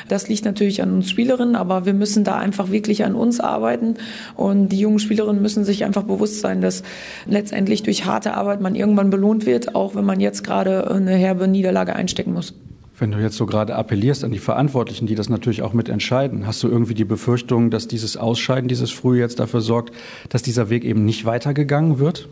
Das 0.08 0.28
liegt 0.28 0.44
natürlich 0.44 0.82
an 0.82 0.92
uns 0.92 1.10
Spielerinnen, 1.10 1.56
aber 1.56 1.86
wir 1.86 1.94
müssen 1.94 2.24
da 2.24 2.38
einfach 2.38 2.70
wirklich 2.70 3.04
an 3.04 3.14
uns 3.14 3.40
arbeiten. 3.40 3.94
Und 4.36 4.68
die 4.68 4.78
jungen 4.78 4.98
Spielerinnen 4.98 5.42
müssen 5.42 5.64
sich 5.64 5.84
einfach 5.84 6.04
bewusst 6.04 6.40
sein, 6.40 6.60
dass 6.60 6.82
letztendlich 7.26 7.82
durch 7.82 8.04
harte 8.04 8.34
Arbeit 8.34 8.60
man 8.60 8.74
irgendwann 8.74 9.10
belohnt 9.10 9.46
wird, 9.46 9.74
auch 9.74 9.94
wenn 9.94 10.04
man 10.04 10.20
jetzt 10.20 10.44
gerade 10.44 10.90
eine 10.90 11.14
herbe 11.14 11.48
Niederlage 11.48 11.96
einstecken 11.96 12.32
muss. 12.32 12.54
Wenn 12.98 13.10
du 13.10 13.18
jetzt 13.18 13.36
so 13.36 13.46
gerade 13.46 13.74
appellierst 13.74 14.22
an 14.22 14.30
die 14.30 14.38
Verantwortlichen, 14.38 15.06
die 15.06 15.14
das 15.14 15.28
natürlich 15.28 15.62
auch 15.62 15.72
mitentscheiden, 15.72 16.46
hast 16.46 16.62
du 16.62 16.68
irgendwie 16.68 16.94
die 16.94 17.04
Befürchtung, 17.04 17.70
dass 17.70 17.88
dieses 17.88 18.16
Ausscheiden, 18.16 18.68
dieses 18.68 18.92
Früh 18.92 19.18
jetzt 19.18 19.40
dafür 19.40 19.60
sorgt, 19.60 19.92
dass 20.28 20.42
dieser 20.42 20.70
Weg 20.70 20.84
eben 20.84 21.04
nicht 21.04 21.24
weitergegangen 21.24 21.98
wird? 21.98 22.28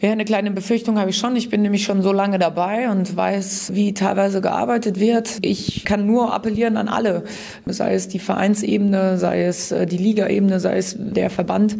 Ja, 0.00 0.10
eine 0.10 0.24
kleine 0.24 0.50
Befürchtung 0.50 0.98
habe 0.98 1.10
ich 1.10 1.16
schon. 1.16 1.36
Ich 1.36 1.50
bin 1.50 1.62
nämlich 1.62 1.84
schon 1.84 2.02
so 2.02 2.12
lange 2.12 2.40
dabei 2.40 2.90
und 2.90 3.16
weiß, 3.16 3.74
wie 3.74 3.94
teilweise 3.94 4.40
gearbeitet 4.40 4.98
wird. 4.98 5.38
Ich 5.42 5.84
kann 5.84 6.04
nur 6.04 6.34
appellieren 6.34 6.76
an 6.76 6.88
alle, 6.88 7.22
sei 7.64 7.94
es 7.94 8.08
die 8.08 8.18
Vereinsebene, 8.18 9.18
sei 9.18 9.44
es 9.44 9.70
äh, 9.70 9.86
die 9.86 9.96
Ligaebene, 9.96 10.58
sei 10.58 10.78
es 10.78 10.96
der 10.98 11.30
Verband 11.30 11.76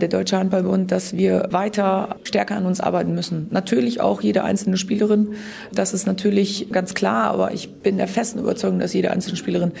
der 0.00 0.08
Deutsche 0.08 0.36
Handballbund, 0.36 0.90
dass 0.90 1.16
wir 1.16 1.48
weiter 1.50 2.16
stärker 2.24 2.56
an 2.56 2.66
uns 2.66 2.80
arbeiten 2.80 3.14
müssen. 3.14 3.46
Natürlich 3.50 4.00
auch 4.00 4.20
jede 4.20 4.42
einzelne 4.42 4.76
Spielerin. 4.76 5.34
Das 5.72 5.94
ist 5.94 6.06
natürlich 6.06 6.68
ganz 6.72 6.94
klar, 6.94 7.30
aber 7.30 7.52
ich 7.52 7.70
bin 7.70 7.98
der 7.98 8.08
festen 8.08 8.40
Überzeugung, 8.40 8.80
dass 8.80 8.92
jede 8.92 9.12
einzelne 9.12 9.36
Spielerin 9.36 9.72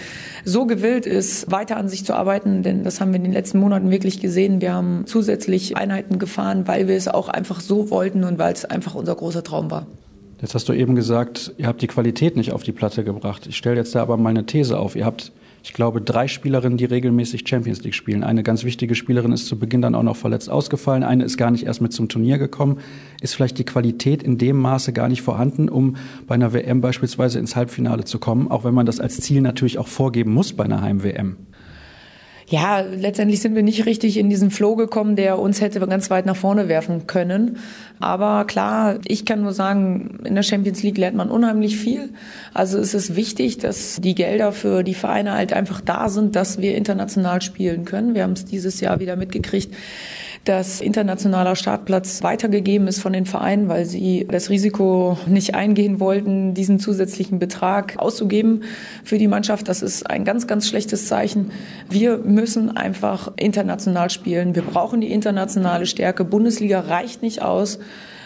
so 0.44 0.66
gewillt 0.66 1.06
ist, 1.06 1.50
weiter 1.50 1.76
an 1.76 1.88
sich 1.88 2.04
zu 2.04 2.14
arbeiten, 2.14 2.62
denn 2.62 2.84
das 2.84 3.00
haben 3.00 3.10
wir 3.10 3.16
in 3.16 3.24
den 3.24 3.32
letzten 3.32 3.58
Monaten 3.58 3.90
wirklich 3.90 4.20
gesehen. 4.20 4.60
Wir 4.60 4.72
haben 4.72 5.04
zusätzlich 5.06 5.76
Einheiten 5.76 6.18
gefahren, 6.18 6.68
weil 6.68 6.86
wir 6.86 6.96
es 6.96 7.08
auch 7.08 7.28
einfach 7.28 7.60
so 7.60 7.81
wollten 7.90 8.24
und 8.24 8.38
weil 8.38 8.52
es 8.52 8.64
einfach 8.64 8.94
unser 8.94 9.14
großer 9.14 9.42
Traum 9.42 9.70
war. 9.70 9.86
Jetzt 10.40 10.54
hast 10.54 10.68
du 10.68 10.72
eben 10.72 10.96
gesagt, 10.96 11.52
ihr 11.56 11.66
habt 11.66 11.82
die 11.82 11.86
Qualität 11.86 12.36
nicht 12.36 12.52
auf 12.52 12.64
die 12.64 12.72
Platte 12.72 13.04
gebracht. 13.04 13.46
Ich 13.46 13.56
stelle 13.56 13.76
jetzt 13.76 13.94
da 13.94 14.02
aber 14.02 14.16
mal 14.16 14.30
eine 14.30 14.44
These 14.44 14.78
auf. 14.78 14.96
Ihr 14.96 15.06
habt 15.06 15.32
ich 15.64 15.72
glaube, 15.72 16.00
drei 16.00 16.26
Spielerinnen, 16.26 16.76
die 16.76 16.84
regelmäßig 16.84 17.46
Champions 17.46 17.84
League 17.84 17.94
spielen. 17.94 18.24
Eine 18.24 18.42
ganz 18.42 18.64
wichtige 18.64 18.96
Spielerin 18.96 19.30
ist 19.30 19.46
zu 19.46 19.58
Beginn 19.58 19.80
dann 19.80 19.94
auch 19.94 20.02
noch 20.02 20.16
verletzt 20.16 20.50
ausgefallen. 20.50 21.04
Eine 21.04 21.24
ist 21.24 21.36
gar 21.36 21.52
nicht 21.52 21.66
erst 21.66 21.80
mit 21.80 21.92
zum 21.92 22.08
Turnier 22.08 22.38
gekommen. 22.38 22.80
Ist 23.20 23.34
vielleicht 23.34 23.58
die 23.58 23.64
Qualität 23.64 24.24
in 24.24 24.38
dem 24.38 24.56
Maße 24.56 24.92
gar 24.92 25.08
nicht 25.08 25.22
vorhanden, 25.22 25.68
um 25.68 25.96
bei 26.26 26.34
einer 26.34 26.52
WM 26.52 26.80
beispielsweise 26.80 27.38
ins 27.38 27.54
Halbfinale 27.54 28.04
zu 28.04 28.18
kommen, 28.18 28.50
auch 28.50 28.64
wenn 28.64 28.74
man 28.74 28.86
das 28.86 28.98
als 28.98 29.20
Ziel 29.20 29.40
natürlich 29.40 29.78
auch 29.78 29.86
vorgeben 29.86 30.32
muss 30.34 30.52
bei 30.52 30.64
einer 30.64 30.82
Heim-WM? 30.82 31.36
Ja, 32.48 32.80
letztendlich 32.80 33.40
sind 33.40 33.54
wir 33.54 33.62
nicht 33.62 33.86
richtig 33.86 34.16
in 34.16 34.28
diesen 34.28 34.50
Flow 34.50 34.76
gekommen, 34.76 35.16
der 35.16 35.38
uns 35.38 35.60
hätte 35.60 35.80
ganz 35.80 36.10
weit 36.10 36.26
nach 36.26 36.36
vorne 36.36 36.68
werfen 36.68 37.06
können. 37.06 37.58
Aber 37.98 38.44
klar, 38.44 38.98
ich 39.06 39.24
kann 39.24 39.42
nur 39.42 39.52
sagen, 39.52 40.18
in 40.24 40.34
der 40.34 40.42
Champions 40.42 40.82
League 40.82 40.98
lernt 40.98 41.16
man 41.16 41.30
unheimlich 41.30 41.76
viel. 41.76 42.10
Also 42.52 42.78
es 42.78 42.94
ist 42.94 43.16
wichtig, 43.16 43.58
dass 43.58 44.00
die 44.00 44.14
Gelder 44.14 44.52
für 44.52 44.82
die 44.82 44.94
Vereine 44.94 45.32
halt 45.32 45.52
einfach 45.52 45.80
da 45.80 46.08
sind, 46.08 46.36
dass 46.36 46.60
wir 46.60 46.74
international 46.76 47.42
spielen 47.42 47.84
können. 47.84 48.14
Wir 48.14 48.24
haben 48.24 48.32
es 48.32 48.44
dieses 48.44 48.80
Jahr 48.80 49.00
wieder 49.00 49.16
mitgekriegt 49.16 49.74
dass 50.44 50.80
internationaler 50.80 51.54
Startplatz 51.54 52.22
weitergegeben 52.22 52.88
ist 52.88 53.00
von 53.00 53.12
den 53.12 53.26
Vereinen, 53.26 53.68
weil 53.68 53.84
sie 53.84 54.26
das 54.28 54.50
Risiko 54.50 55.16
nicht 55.26 55.54
eingehen 55.54 56.00
wollten, 56.00 56.54
diesen 56.54 56.80
zusätzlichen 56.80 57.38
Betrag 57.38 57.98
auszugeben 57.98 58.62
für 59.04 59.18
die 59.18 59.28
Mannschaft. 59.28 59.68
Das 59.68 59.82
ist 59.82 60.10
ein 60.10 60.24
ganz, 60.24 60.48
ganz 60.48 60.68
schlechtes 60.68 61.06
Zeichen. 61.06 61.52
Wir 61.88 62.18
müssen 62.18 62.76
einfach 62.76 63.30
international 63.36 64.10
spielen. 64.10 64.56
Wir 64.56 64.62
brauchen 64.62 65.00
die 65.00 65.12
internationale 65.12 65.86
Stärke. 65.86 66.24
Bundesliga 66.24 66.80
reicht 66.80 67.22
nicht 67.22 67.42
aus. 67.42 67.78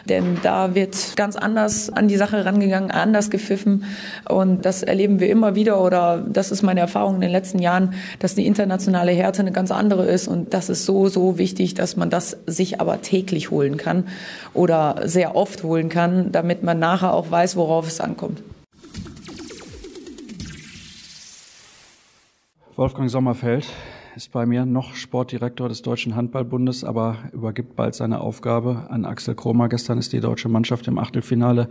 Denn 0.09 0.39
da 0.43 0.75
wird 0.75 1.17
ganz 1.17 1.37
anders 1.37 1.91
an 1.91 2.09
die 2.09 2.17
Sache 2.17 2.45
rangegangen, 2.45 2.91
anders 2.91 3.31
gepfiffen. 3.31 3.85
Und 4.29 4.65
das 4.65 4.83
erleben 4.83 5.21
wir 5.21 5.29
immer 5.29 5.55
wieder 5.55 5.81
oder 5.81 6.25
das 6.27 6.51
ist 6.51 6.63
meine 6.63 6.81
Erfahrung 6.81 7.17
in 7.17 7.21
den 7.23 7.31
letzten 7.31 7.59
Jahren, 7.59 7.95
dass 8.19 8.35
die 8.35 8.47
internationale 8.47 9.13
Härte 9.13 9.41
eine 9.41 9.53
ganz 9.53 9.71
andere 9.71 10.07
ist. 10.07 10.29
Und 10.29 10.55
das 10.55 10.69
ist 10.69 10.85
so, 10.85 11.09
so 11.09 11.39
wichtig, 11.39 11.75
dass 11.75 11.97
man 11.97 12.11
das 12.11 12.37
sich 12.47 12.81
aber 12.81 13.03
täglich 13.03 13.51
holen 13.51 13.77
kann 13.77 14.05
oder 14.55 15.03
sehr 15.05 15.37
oft 15.37 15.63
holen 15.63 15.89
kann, 15.89 16.33
damit 16.33 16.63
man 16.63 16.79
nachher 16.79 17.13
auch 17.13 17.31
weiß, 17.31 17.57
worauf 17.57 17.87
es 17.89 18.01
ankommt. 18.01 18.43
Wolfgang 22.77 23.11
Sommerfeld, 23.11 23.67
ist 24.17 24.33
bei 24.33 24.47
mir 24.47 24.65
noch 24.65 24.95
Sportdirektor 24.95 25.69
des 25.69 25.83
Deutschen 25.83 26.17
Handballbundes, 26.17 26.85
aber 26.85 27.19
übergibt 27.35 27.77
bald 27.77 27.95
seine 27.95 28.23
Aufgabe 28.23 28.87
an 28.89 29.05
Axel 29.05 29.35
Kromer. 29.35 29.69
Gestern 29.69 29.99
ist 29.99 30.15
die 30.15 30.21
deutsche 30.21 30.49
Mannschaft 30.49 30.89
im 30.89 30.99
Achtelfinale 30.99 31.69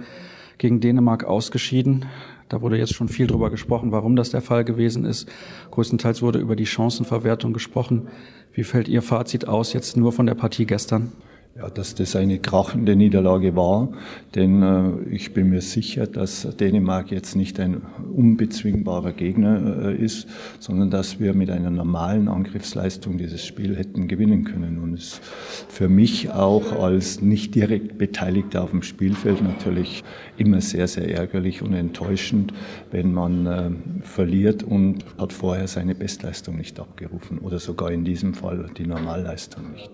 gegen 0.60 0.79
Dänemark 0.79 1.23
ausgeschieden. 1.23 2.05
Da 2.47 2.62
wurde 2.62 2.77
jetzt 2.77 2.93
schon 2.93 3.08
viel 3.08 3.25
drüber 3.25 3.49
gesprochen, 3.49 3.91
warum 3.91 4.15
das 4.15 4.29
der 4.29 4.43
Fall 4.43 4.63
gewesen 4.63 5.05
ist. 5.05 5.27
Größtenteils 5.71 6.21
wurde 6.21 6.38
über 6.38 6.55
die 6.55 6.67
Chancenverwertung 6.67 7.51
gesprochen. 7.51 8.10
Wie 8.53 8.63
fällt 8.63 8.88
Ihr 8.88 9.01
Fazit 9.01 9.47
aus 9.47 9.73
jetzt 9.73 9.97
nur 9.97 10.12
von 10.12 10.27
der 10.27 10.36
Partie 10.36 10.67
gestern? 10.67 11.13
Ja, 11.57 11.69
dass 11.69 11.95
das 11.95 12.17
eine 12.17 12.37
krachende 12.39 12.97
Niederlage 12.97 13.55
war, 13.55 13.87
denn 14.35 14.61
äh, 14.61 15.09
ich 15.09 15.33
bin 15.33 15.51
mir 15.51 15.61
sicher, 15.61 16.05
dass 16.05 16.45
Dänemark 16.57 17.11
jetzt 17.11 17.37
nicht 17.37 17.61
ein 17.61 17.81
unbezwingbarer 18.13 19.13
Gegner 19.13 19.85
äh, 19.85 19.95
ist, 19.95 20.27
sondern 20.59 20.89
dass 20.89 21.21
wir 21.21 21.33
mit 21.33 21.49
einer 21.49 21.71
normalen 21.71 22.27
Angriffsleistung 22.27 23.17
dieses 23.17 23.45
Spiel 23.45 23.77
hätten 23.77 24.09
gewinnen 24.09 24.43
können. 24.43 24.79
Und 24.79 24.95
es 24.95 25.13
ist 25.13 25.21
für 25.69 25.87
mich 25.87 26.29
auch 26.29 26.73
als 26.73 27.21
nicht 27.21 27.55
direkt 27.55 27.97
Beteiligter 27.97 28.61
auf 28.61 28.71
dem 28.71 28.81
Spielfeld 28.83 29.41
natürlich 29.41 30.03
immer 30.35 30.59
sehr, 30.59 30.89
sehr 30.89 31.09
ärgerlich 31.09 31.61
und 31.61 31.71
enttäuschend, 31.71 32.51
wenn 32.91 33.13
man 33.13 33.45
äh, 33.45 33.71
verliert 34.01 34.63
und 34.63 35.05
hat 35.17 35.31
vorher 35.31 35.69
seine 35.69 35.95
Bestleistung 35.95 36.57
nicht 36.57 36.81
abgerufen 36.81 37.39
oder 37.39 37.59
sogar 37.59 37.91
in 37.91 38.03
diesem 38.03 38.33
Fall 38.33 38.69
die 38.77 38.85
Normalleistung 38.85 39.71
nicht. 39.71 39.91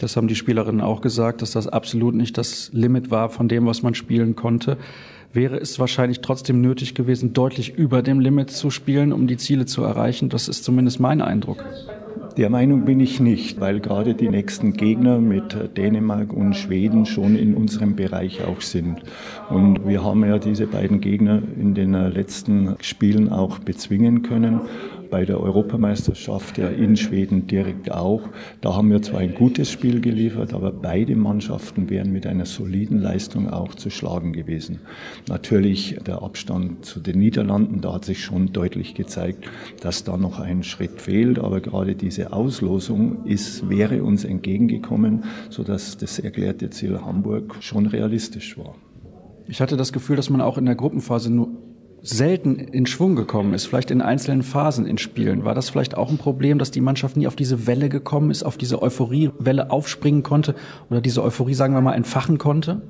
Das 0.00 0.16
haben 0.16 0.28
die 0.28 0.34
Spielerinnen 0.34 0.80
auch 0.80 1.00
gesagt, 1.00 1.42
dass 1.42 1.52
das 1.52 1.68
absolut 1.68 2.14
nicht 2.14 2.38
das 2.38 2.70
Limit 2.72 3.10
war 3.10 3.28
von 3.28 3.48
dem, 3.48 3.66
was 3.66 3.82
man 3.82 3.94
spielen 3.94 4.36
konnte. 4.36 4.76
Wäre 5.32 5.56
es 5.56 5.78
wahrscheinlich 5.78 6.20
trotzdem 6.20 6.60
nötig 6.60 6.94
gewesen, 6.94 7.32
deutlich 7.32 7.74
über 7.76 8.02
dem 8.02 8.20
Limit 8.20 8.50
zu 8.50 8.70
spielen, 8.70 9.12
um 9.12 9.26
die 9.26 9.38
Ziele 9.38 9.64
zu 9.64 9.82
erreichen. 9.82 10.28
Das 10.28 10.48
ist 10.48 10.64
zumindest 10.64 11.00
mein 11.00 11.22
Eindruck. 11.22 11.64
Der 12.36 12.48
Meinung 12.48 12.86
bin 12.86 12.98
ich 13.00 13.20
nicht, 13.20 13.60
weil 13.60 13.80
gerade 13.80 14.14
die 14.14 14.30
nächsten 14.30 14.72
Gegner 14.72 15.18
mit 15.18 15.76
Dänemark 15.76 16.32
und 16.32 16.54
Schweden 16.54 17.04
schon 17.04 17.36
in 17.36 17.54
unserem 17.54 17.94
Bereich 17.94 18.42
auch 18.44 18.62
sind. 18.62 19.02
Und 19.50 19.86
wir 19.86 20.02
haben 20.02 20.24
ja 20.24 20.38
diese 20.38 20.66
beiden 20.66 21.02
Gegner 21.02 21.42
in 21.60 21.74
den 21.74 21.92
letzten 21.92 22.76
Spielen 22.80 23.30
auch 23.30 23.58
bezwingen 23.58 24.22
können. 24.22 24.62
Bei 25.12 25.26
der 25.26 25.40
Europameisterschaft 25.40 26.56
in 26.56 26.96
Schweden 26.96 27.46
direkt 27.46 27.92
auch. 27.92 28.22
Da 28.62 28.74
haben 28.74 28.90
wir 28.90 29.02
zwar 29.02 29.20
ein 29.20 29.34
gutes 29.34 29.70
Spiel 29.70 30.00
geliefert, 30.00 30.54
aber 30.54 30.72
beide 30.72 31.14
Mannschaften 31.14 31.90
wären 31.90 32.12
mit 32.12 32.26
einer 32.26 32.46
soliden 32.46 32.98
Leistung 32.98 33.50
auch 33.50 33.74
zu 33.74 33.90
schlagen 33.90 34.32
gewesen. 34.32 34.80
Natürlich 35.28 35.98
der 36.06 36.22
Abstand 36.22 36.86
zu 36.86 36.98
den 36.98 37.18
Niederlanden, 37.18 37.82
da 37.82 37.92
hat 37.92 38.06
sich 38.06 38.24
schon 38.24 38.54
deutlich 38.54 38.94
gezeigt, 38.94 39.44
dass 39.82 40.02
da 40.02 40.16
noch 40.16 40.40
ein 40.40 40.62
Schritt 40.62 41.02
fehlt, 41.02 41.38
aber 41.38 41.60
gerade 41.60 41.94
diese 41.94 42.32
Auslosung 42.32 43.26
ist, 43.26 43.68
wäre 43.68 44.02
uns 44.04 44.24
entgegengekommen, 44.24 45.24
sodass 45.50 45.98
das 45.98 46.20
erklärte 46.20 46.70
Ziel 46.70 46.98
Hamburg 47.02 47.56
schon 47.60 47.84
realistisch 47.84 48.56
war. 48.56 48.76
Ich 49.46 49.60
hatte 49.60 49.76
das 49.76 49.92
Gefühl, 49.92 50.16
dass 50.16 50.30
man 50.30 50.40
auch 50.40 50.56
in 50.56 50.64
der 50.64 50.74
Gruppenphase 50.74 51.30
nur 51.30 51.48
selten 52.02 52.56
in 52.56 52.86
Schwung 52.86 53.14
gekommen 53.14 53.54
ist, 53.54 53.66
vielleicht 53.66 53.90
in 53.90 54.02
einzelnen 54.02 54.42
Phasen 54.42 54.86
in 54.86 54.98
Spielen. 54.98 55.44
War 55.44 55.54
das 55.54 55.70
vielleicht 55.70 55.96
auch 55.96 56.10
ein 56.10 56.18
Problem, 56.18 56.58
dass 56.58 56.72
die 56.72 56.80
Mannschaft 56.80 57.16
nie 57.16 57.28
auf 57.28 57.36
diese 57.36 57.66
Welle 57.66 57.88
gekommen 57.88 58.30
ist, 58.30 58.42
auf 58.42 58.56
diese 58.56 58.82
Euphoriewelle 58.82 59.70
aufspringen 59.70 60.22
konnte 60.22 60.54
oder 60.90 61.00
diese 61.00 61.22
Euphorie, 61.22 61.54
sagen 61.54 61.74
wir 61.74 61.80
mal, 61.80 61.94
entfachen 61.94 62.38
konnte? 62.38 62.82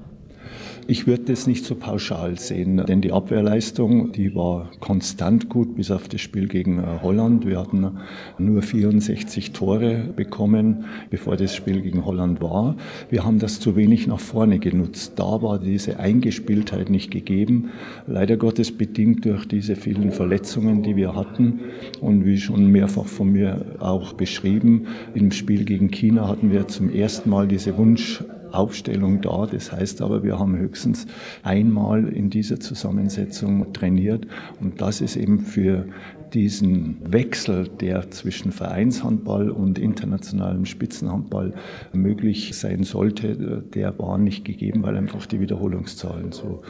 Ich 0.88 1.06
würde 1.06 1.22
das 1.26 1.46
nicht 1.46 1.64
so 1.64 1.76
pauschal 1.76 2.40
sehen, 2.40 2.82
denn 2.88 3.00
die 3.02 3.12
Abwehrleistung, 3.12 4.10
die 4.10 4.34
war 4.34 4.68
konstant 4.80 5.48
gut 5.48 5.76
bis 5.76 5.92
auf 5.92 6.08
das 6.08 6.20
Spiel 6.20 6.48
gegen 6.48 6.80
äh, 6.80 6.98
Holland. 7.02 7.46
Wir 7.46 7.60
hatten 7.60 7.98
nur 8.36 8.62
64 8.62 9.52
Tore 9.52 10.08
bekommen, 10.16 10.86
bevor 11.08 11.36
das 11.36 11.54
Spiel 11.54 11.82
gegen 11.82 12.04
Holland 12.04 12.40
war. 12.40 12.76
Wir 13.10 13.24
haben 13.24 13.38
das 13.38 13.60
zu 13.60 13.76
wenig 13.76 14.08
nach 14.08 14.18
vorne 14.18 14.58
genutzt. 14.58 15.12
Da 15.16 15.40
war 15.40 15.60
diese 15.60 16.00
Eingespieltheit 16.00 16.90
nicht 16.90 17.12
gegeben. 17.12 17.70
Leider 18.08 18.36
Gottes 18.36 18.72
bedingt 18.72 19.24
durch 19.24 19.46
diese 19.46 19.76
vielen 19.76 20.10
Verletzungen, 20.10 20.82
die 20.82 20.96
wir 20.96 21.14
hatten. 21.14 21.60
Und 22.00 22.24
wie 22.24 22.38
schon 22.38 22.66
mehrfach 22.66 23.06
von 23.06 23.30
mir 23.30 23.76
auch 23.78 24.14
beschrieben, 24.14 24.88
im 25.14 25.30
Spiel 25.30 25.64
gegen 25.64 25.92
China 25.92 26.26
hatten 26.26 26.50
wir 26.50 26.66
zum 26.66 26.90
ersten 26.90 27.30
Mal 27.30 27.46
diese 27.46 27.76
Wunsch 27.78 28.24
Aufstellung 28.52 29.20
da. 29.20 29.46
Das 29.46 29.72
heißt 29.72 30.02
aber, 30.02 30.22
wir 30.22 30.38
haben 30.38 30.56
höchstens 30.56 31.06
einmal 31.42 32.08
in 32.08 32.30
dieser 32.30 32.60
Zusammensetzung 32.60 33.72
trainiert 33.72 34.26
und 34.60 34.80
das 34.80 35.00
ist 35.00 35.16
eben 35.16 35.40
für 35.40 35.86
diesen 36.32 36.96
Wechsel, 37.12 37.68
der 37.68 38.10
zwischen 38.10 38.52
Vereinshandball 38.52 39.50
und 39.50 39.78
internationalem 39.78 40.64
Spitzenhandball 40.64 41.52
möglich 41.92 42.56
sein 42.56 42.84
sollte, 42.84 43.62
der 43.74 43.98
war 43.98 44.18
nicht 44.18 44.44
gegeben, 44.44 44.82
weil 44.82 44.96
einfach 44.96 45.26
die 45.26 45.40
Wiederholungszahlen 45.40 46.32
so 46.32 46.62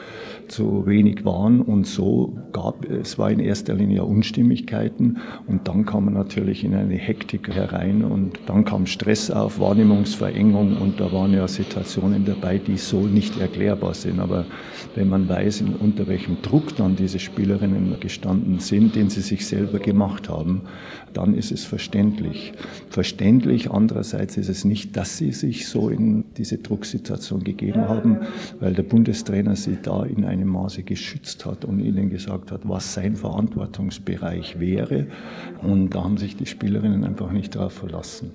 zu 0.49 0.87
wenig 0.87 1.25
waren 1.25 1.61
und 1.61 1.87
so 1.87 2.37
gab 2.53 2.89
es 2.89 3.19
war 3.19 3.31
in 3.31 3.41
erster 3.41 3.75
Linie 3.75 4.05
Unstimmigkeiten 4.05 5.19
und 5.47 5.69
dann 5.69 5.85
kam 5.87 6.07
man 6.07 6.15
natürlich 6.15 6.65
in 6.65 6.75
eine 6.75 6.95
Hektik 6.95 7.49
herein 7.49 8.05
und 8.05 8.39
dann 8.47 8.65
kam 8.65 8.87
Stress 8.87 9.31
auf, 9.31 9.59
Wahrnehmungsverengung 9.59 10.77
und 10.77 11.01
da 11.01 11.13
waren 11.13 11.33
ja 11.33 11.49
Situationen 11.49 12.25
dabei, 12.25 12.59
die 12.59 12.77
so 12.77 13.01
nicht 13.01 13.41
erklärbar 13.41 13.95
sind. 13.95 14.21
Aber 14.21 14.45
wenn 14.95 15.09
man 15.09 15.29
weiß, 15.29 15.65
unter 15.81 16.07
welchem 16.07 16.43
Druck 16.43 16.77
dann 16.77 16.97
diese 16.97 17.19
Spielerinnen 17.19 17.99
gestanden 18.01 18.59
sind, 18.59 18.95
den 18.95 19.11
sie 19.11 19.21
sich 19.21 19.47
selber 19.47 19.79
gemacht 19.79 20.29
haben, 20.29 20.63
dann 21.13 21.35
ist 21.35 21.53
es 21.53 21.65
verständlich. 21.65 22.53
Verständlich 22.89 23.71
andererseits 23.71 24.37
ist 24.37 24.49
es 24.49 24.65
nicht, 24.65 24.97
dass 24.97 25.19
sie 25.19 25.33
sich 25.33 25.69
so 25.69 25.89
in 25.89 26.25
diese 26.37 26.59
Drucksituation 26.59 27.45
gegeben 27.45 27.89
haben, 27.89 28.19
weil 28.61 28.75
der 28.75 28.83
Bundestrainer 28.83 29.57
sie 29.57 29.79
da 29.83 30.05
in 30.05 30.25
einem 30.33 30.49
Maße 30.49 30.83
geschützt 30.83 31.47
hat 31.47 31.65
und 31.65 31.79
ihnen 31.81 32.11
gesagt 32.11 32.51
hat, 32.51 32.63
was 32.65 32.95
sein 32.95 33.17
Verantwortungsbereich 33.17 34.59
wäre. 34.59 35.07
Und 35.63 35.91
da 35.91 36.03
haben 36.03 36.17
sich 36.17 36.37
die 36.37 36.47
Spielerinnen 36.47 37.05
einfach 37.05 37.31
nicht 37.31 37.55
darauf 37.55 37.73
verlassen. 37.73 38.33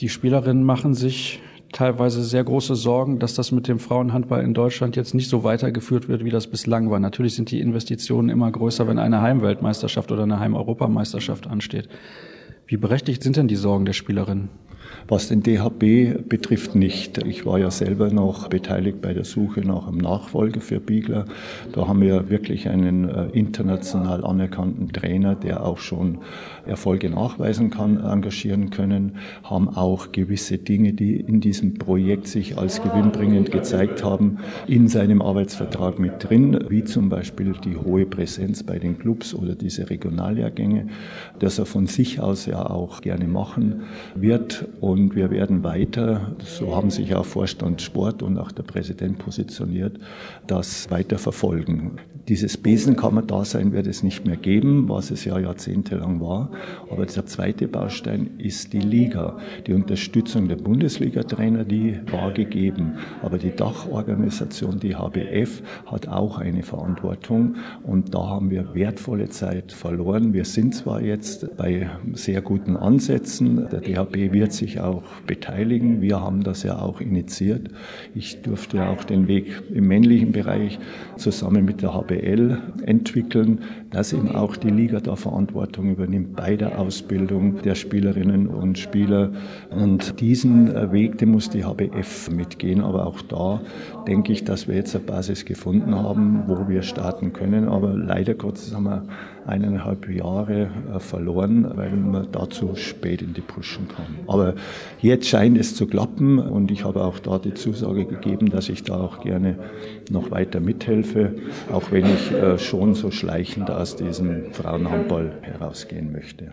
Die 0.00 0.08
Spielerinnen 0.08 0.62
machen 0.62 0.94
sich 0.94 1.40
teilweise 1.72 2.22
sehr 2.22 2.44
große 2.44 2.74
Sorgen, 2.74 3.18
dass 3.18 3.34
das 3.34 3.52
mit 3.52 3.68
dem 3.68 3.78
Frauenhandball 3.78 4.42
in 4.42 4.54
Deutschland 4.54 4.96
jetzt 4.96 5.14
nicht 5.14 5.28
so 5.28 5.44
weitergeführt 5.44 6.08
wird, 6.08 6.24
wie 6.24 6.30
das 6.30 6.46
bislang 6.46 6.90
war. 6.90 7.00
Natürlich 7.00 7.34
sind 7.34 7.50
die 7.50 7.60
Investitionen 7.60 8.28
immer 8.28 8.50
größer, 8.50 8.86
wenn 8.86 8.98
eine 8.98 9.20
Heimweltmeisterschaft 9.20 10.12
oder 10.12 10.22
eine 10.22 10.38
Heimeuropameisterschaft 10.38 11.46
ansteht. 11.46 11.88
Wie 12.66 12.76
berechtigt 12.76 13.22
sind 13.22 13.36
denn 13.36 13.48
die 13.48 13.56
Sorgen 13.56 13.84
der 13.84 13.92
Spielerinnen? 13.92 14.48
Was 15.08 15.28
den 15.28 15.40
DHB 15.40 16.28
betrifft, 16.28 16.74
nicht. 16.74 17.18
Ich 17.24 17.46
war 17.46 17.60
ja 17.60 17.70
selber 17.70 18.10
noch 18.10 18.48
beteiligt 18.48 19.00
bei 19.00 19.14
der 19.14 19.24
Suche 19.24 19.60
nach 19.60 19.86
einem 19.86 19.98
Nachfolger 19.98 20.60
für 20.60 20.80
Biegler. 20.80 21.26
Da 21.72 21.86
haben 21.86 22.00
wir 22.00 22.28
wirklich 22.28 22.68
einen 22.68 23.08
äh, 23.08 23.26
international 23.32 24.24
anerkannten 24.24 24.88
Trainer, 24.88 25.36
der 25.36 25.64
auch 25.64 25.78
schon 25.78 26.18
Erfolge 26.66 27.08
nachweisen 27.08 27.70
kann, 27.70 27.98
engagieren 27.98 28.70
können, 28.70 29.12
haben 29.44 29.68
auch 29.68 30.10
gewisse 30.10 30.58
Dinge, 30.58 30.92
die 30.92 31.20
in 31.20 31.40
diesem 31.40 31.74
Projekt 31.74 32.26
sich 32.26 32.58
als 32.58 32.82
gewinnbringend 32.82 33.52
gezeigt 33.52 34.02
haben, 34.02 34.38
in 34.66 34.88
seinem 34.88 35.22
Arbeitsvertrag 35.22 36.00
mit 36.00 36.28
drin, 36.28 36.58
wie 36.68 36.82
zum 36.82 37.10
Beispiel 37.10 37.54
die 37.64 37.76
hohe 37.76 38.06
Präsenz 38.06 38.64
bei 38.64 38.80
den 38.80 38.98
Clubs 38.98 39.34
oder 39.34 39.54
diese 39.54 39.88
Regionaljahrgänge, 39.88 40.88
dass 41.38 41.60
er 41.60 41.66
von 41.66 41.86
sich 41.86 42.18
aus 42.18 42.46
ja 42.46 42.68
auch 42.68 43.02
gerne 43.02 43.28
machen 43.28 43.82
wird. 44.16 44.66
Und 44.80 44.95
wir 44.96 45.30
werden 45.30 45.62
weiter, 45.62 46.32
so 46.38 46.74
haben 46.74 46.90
sich 46.90 47.14
auch 47.14 47.24
Vorstand 47.24 47.82
Sport 47.82 48.22
und 48.22 48.38
auch 48.38 48.52
der 48.52 48.62
Präsident 48.62 49.18
positioniert, 49.18 49.98
das 50.46 50.90
weiter 50.90 51.18
verfolgen. 51.18 51.98
Dieses 52.28 52.56
Besenkammer-Dasein 52.56 53.72
wird 53.72 53.86
es 53.86 54.02
nicht 54.02 54.26
mehr 54.26 54.36
geben, 54.36 54.88
was 54.88 55.12
es 55.12 55.24
ja 55.24 55.38
jahrzehntelang 55.38 56.20
war. 56.20 56.50
Aber 56.90 57.06
der 57.06 57.24
zweite 57.26 57.68
Baustein 57.68 58.30
ist 58.38 58.72
die 58.72 58.80
Liga. 58.80 59.38
Die 59.68 59.72
Unterstützung 59.72 60.48
der 60.48 60.56
Bundesliga-Trainer, 60.56 61.64
die 61.64 62.00
war 62.10 62.32
gegeben. 62.32 62.94
Aber 63.22 63.38
die 63.38 63.54
Dachorganisation, 63.54 64.80
die 64.80 64.96
HBF, 64.96 65.62
hat 65.86 66.08
auch 66.08 66.38
eine 66.38 66.64
Verantwortung. 66.64 67.56
Und 67.84 68.12
da 68.12 68.26
haben 68.26 68.50
wir 68.50 68.74
wertvolle 68.74 69.28
Zeit 69.28 69.70
verloren. 69.70 70.32
Wir 70.32 70.44
sind 70.44 70.74
zwar 70.74 71.02
jetzt 71.02 71.56
bei 71.56 71.88
sehr 72.12 72.42
guten 72.42 72.76
Ansätzen. 72.76 73.68
Der 73.70 73.80
DHB 73.80 74.32
wird 74.32 74.52
sich 74.52 74.80
auch 74.80 75.04
beteiligen. 75.28 76.00
Wir 76.00 76.20
haben 76.20 76.42
das 76.42 76.64
ja 76.64 76.80
auch 76.80 77.00
initiiert. 77.00 77.68
Ich 78.16 78.42
durfte 78.42 78.88
auch 78.88 79.04
den 79.04 79.28
Weg 79.28 79.62
im 79.72 79.86
männlichen 79.86 80.32
Bereich 80.32 80.80
zusammen 81.16 81.64
mit 81.64 81.82
der 81.82 81.94
HBL 82.16 82.58
entwickeln, 82.84 83.60
dass 83.90 84.12
eben 84.12 84.34
auch 84.34 84.56
die 84.56 84.70
Liga 84.70 85.00
da 85.00 85.16
Verantwortung 85.16 85.90
übernimmt 85.90 86.36
bei 86.36 86.56
der 86.56 86.78
Ausbildung 86.78 87.62
der 87.62 87.74
Spielerinnen 87.74 88.46
und 88.48 88.78
Spieler. 88.78 89.30
Und 89.70 90.20
diesen 90.20 90.74
äh, 90.74 90.92
Weg, 90.92 91.18
den 91.18 91.30
muss 91.30 91.50
die 91.50 91.64
HBF 91.64 92.30
mitgehen. 92.30 92.80
Aber 92.80 93.06
auch 93.06 93.22
da 93.22 93.60
denke 94.06 94.32
ich, 94.32 94.44
dass 94.44 94.68
wir 94.68 94.74
jetzt 94.74 94.94
eine 94.94 95.04
Basis 95.04 95.44
gefunden 95.44 95.94
haben, 95.94 96.44
wo 96.46 96.68
wir 96.68 96.82
starten 96.82 97.32
können. 97.32 97.68
Aber 97.68 97.94
leider 97.94 98.34
Gottes 98.34 98.74
haben 98.74 98.84
wir 98.84 99.04
eineinhalb 99.46 100.08
Jahre 100.08 100.68
äh, 100.94 100.98
verloren, 100.98 101.70
weil 101.76 101.90
man 101.90 102.28
dazu 102.32 102.74
spät 102.74 103.22
in 103.22 103.34
die 103.34 103.40
Pushen 103.40 103.88
kam. 103.88 104.06
Aber 104.26 104.54
jetzt 105.00 105.28
scheint 105.28 105.56
es 105.58 105.76
zu 105.76 105.86
klappen 105.86 106.38
und 106.38 106.70
ich 106.70 106.84
habe 106.84 107.04
auch 107.04 107.18
da 107.18 107.38
die 107.38 107.54
Zusage 107.54 108.04
gegeben, 108.04 108.50
dass 108.50 108.68
ich 108.68 108.82
da 108.82 108.96
auch 108.96 109.20
gerne 109.20 109.56
noch 110.10 110.30
weiter 110.30 110.60
mithelfe, 110.60 111.34
auch 111.72 111.92
wenn 111.92 112.06
ich 112.06 112.32
äh, 112.32 112.58
schon 112.58 112.94
so 112.94 113.10
schleichend 113.10 113.70
aus 113.76 113.96
diesem 113.96 114.52
Frauenhandball 114.52 115.38
herausgehen 115.42 116.12
möchte. 116.12 116.52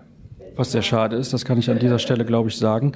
Was 0.55 0.71
sehr 0.71 0.81
schade 0.81 1.15
ist, 1.15 1.33
das 1.33 1.45
kann 1.45 1.57
ich 1.57 1.69
an 1.69 1.79
dieser 1.79 1.99
Stelle, 1.99 2.25
glaube 2.25 2.49
ich, 2.49 2.57
sagen. 2.57 2.93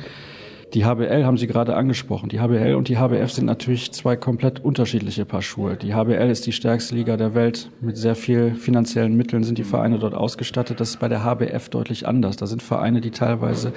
Die 0.73 0.83
HBL 0.83 1.23
haben 1.23 1.37
Sie 1.37 1.47
gerade 1.47 1.75
angesprochen. 1.77 2.27
Die 2.27 2.41
HBL 2.41 2.75
und 2.75 2.89
die 2.89 2.97
HBF 2.97 3.31
sind 3.31 3.45
natürlich 3.45 3.93
zwei 3.93 4.17
komplett 4.17 4.59
unterschiedliche 4.59 5.23
Paar 5.23 5.41
Schuhe. 5.41 5.77
Die 5.77 5.93
HBL 5.93 6.29
ist 6.29 6.45
die 6.45 6.51
stärkste 6.51 6.93
Liga 6.93 7.15
der 7.15 7.33
Welt. 7.35 7.71
Mit 7.79 7.95
sehr 7.95 8.15
viel 8.15 8.53
finanziellen 8.53 9.15
Mitteln 9.15 9.45
sind 9.45 9.57
die 9.57 9.63
Vereine 9.63 9.97
dort 9.97 10.13
ausgestattet. 10.13 10.81
Das 10.81 10.89
ist 10.89 10.99
bei 10.99 11.07
der 11.07 11.23
HBF 11.23 11.69
deutlich 11.69 12.05
anders. 12.05 12.35
Da 12.35 12.47
sind 12.47 12.61
Vereine, 12.61 12.99
die 12.99 13.11
teilweise 13.11 13.71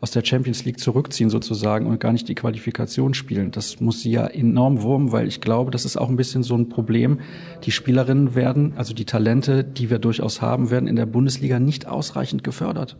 aus 0.00 0.10
der 0.10 0.24
Champions 0.24 0.64
League 0.64 0.80
zurückziehen 0.80 1.30
sozusagen 1.30 1.86
und 1.86 2.00
gar 2.00 2.12
nicht 2.12 2.28
die 2.28 2.34
Qualifikation 2.34 3.14
spielen. 3.14 3.50
Das 3.50 3.80
muss 3.80 4.00
sie 4.00 4.10
ja 4.10 4.26
enorm 4.26 4.82
wurmen, 4.82 5.12
weil 5.12 5.28
ich 5.28 5.40
glaube, 5.40 5.70
das 5.70 5.84
ist 5.84 5.96
auch 5.96 6.08
ein 6.08 6.16
bisschen 6.16 6.42
so 6.42 6.56
ein 6.56 6.68
Problem. 6.68 7.20
Die 7.64 7.70
Spielerinnen 7.70 8.34
werden, 8.34 8.72
also 8.76 8.94
die 8.94 9.04
Talente, 9.04 9.62
die 9.62 9.90
wir 9.90 9.98
durchaus 9.98 10.40
haben, 10.40 10.70
werden 10.70 10.88
in 10.88 10.96
der 10.96 11.06
Bundesliga 11.06 11.60
nicht 11.60 11.86
ausreichend 11.86 12.44
gefördert. 12.44 12.96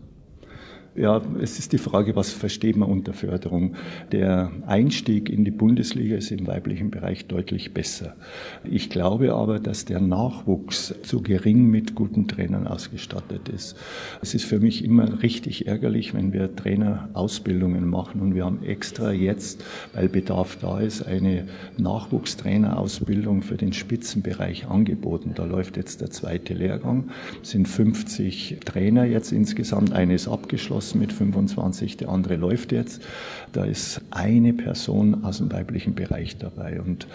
Ja, 0.97 1.23
es 1.41 1.61
ist 1.61 1.73
die 1.73 1.79
Frage, 1.79 2.17
was 2.17 2.33
versteht 2.33 2.77
man 2.77 2.89
unter 2.89 3.13
Förderung? 3.13 3.77
Der 4.11 4.51
Einstieg 4.67 5.31
in 5.31 5.45
die 5.45 5.53
Bundesliga 5.53 6.17
ist 6.17 6.33
im 6.33 6.49
weiblichen 6.49 6.91
Bereich 6.91 7.27
deutlich 7.27 7.73
besser. 7.73 8.17
Ich 8.65 8.91
glaube 8.91 9.35
aber, 9.35 9.61
dass 9.61 9.85
der 9.85 10.01
Nachwuchs 10.01 10.93
zu 11.05 11.23
gering 11.23 11.71
mit 11.71 11.95
guten 11.95 12.27
Trainern 12.27 12.67
ausgestattet 12.67 13.49
ist. 13.49 13.77
Es 14.21 14.35
ist 14.35 14.45
für 14.45 14.59
mich 14.59 14.85
immer 14.85 15.23
richtig 15.23 15.69
ärgerlich, 15.69 16.13
wenn 16.13 16.33
wir 16.33 16.57
Trainerausbildungen 16.57 17.89
machen 17.89 18.21
und 18.21 18.35
wir 18.35 18.45
haben 18.45 18.65
extra 18.65 19.13
jetzt, 19.13 19.65
weil 19.95 20.09
Bedarf 20.09 20.59
da 20.61 20.81
ist, 20.81 21.07
eine 21.07 21.47
Nachwuchstrainerausbildung 21.79 23.43
für 23.43 23.57
den 23.57 23.73
Spitzenbereich 23.73 24.67
angeboten. 24.67 25.35
Da 25.37 25.45
läuft 25.45 25.77
jetzt 25.77 26.01
der 26.01 26.11
zweite 26.11 26.53
Lehrgang, 26.53 27.11
es 27.45 27.51
sind 27.51 27.69
50 27.69 28.59
Trainer 28.65 29.05
jetzt 29.05 29.31
insgesamt, 29.31 29.93
eine 29.93 30.15
ist 30.15 30.27
abgeschlossen 30.27 30.80
abgeschlossen 30.81 31.01
mit 31.01 31.13
25, 31.13 31.99
der 31.99 32.09
andere 32.09 32.37
läuft 32.37 32.73
jetzt. 32.73 33.03
Da 33.53 33.65
ist 33.65 34.01
eine 34.11 34.53
Person 34.53 35.25
aus 35.25 35.39
dem 35.39 35.53
weiblichen 35.53 35.95
Bereich 35.95 36.39
dabei. 36.39 36.81
Und 36.81 37.07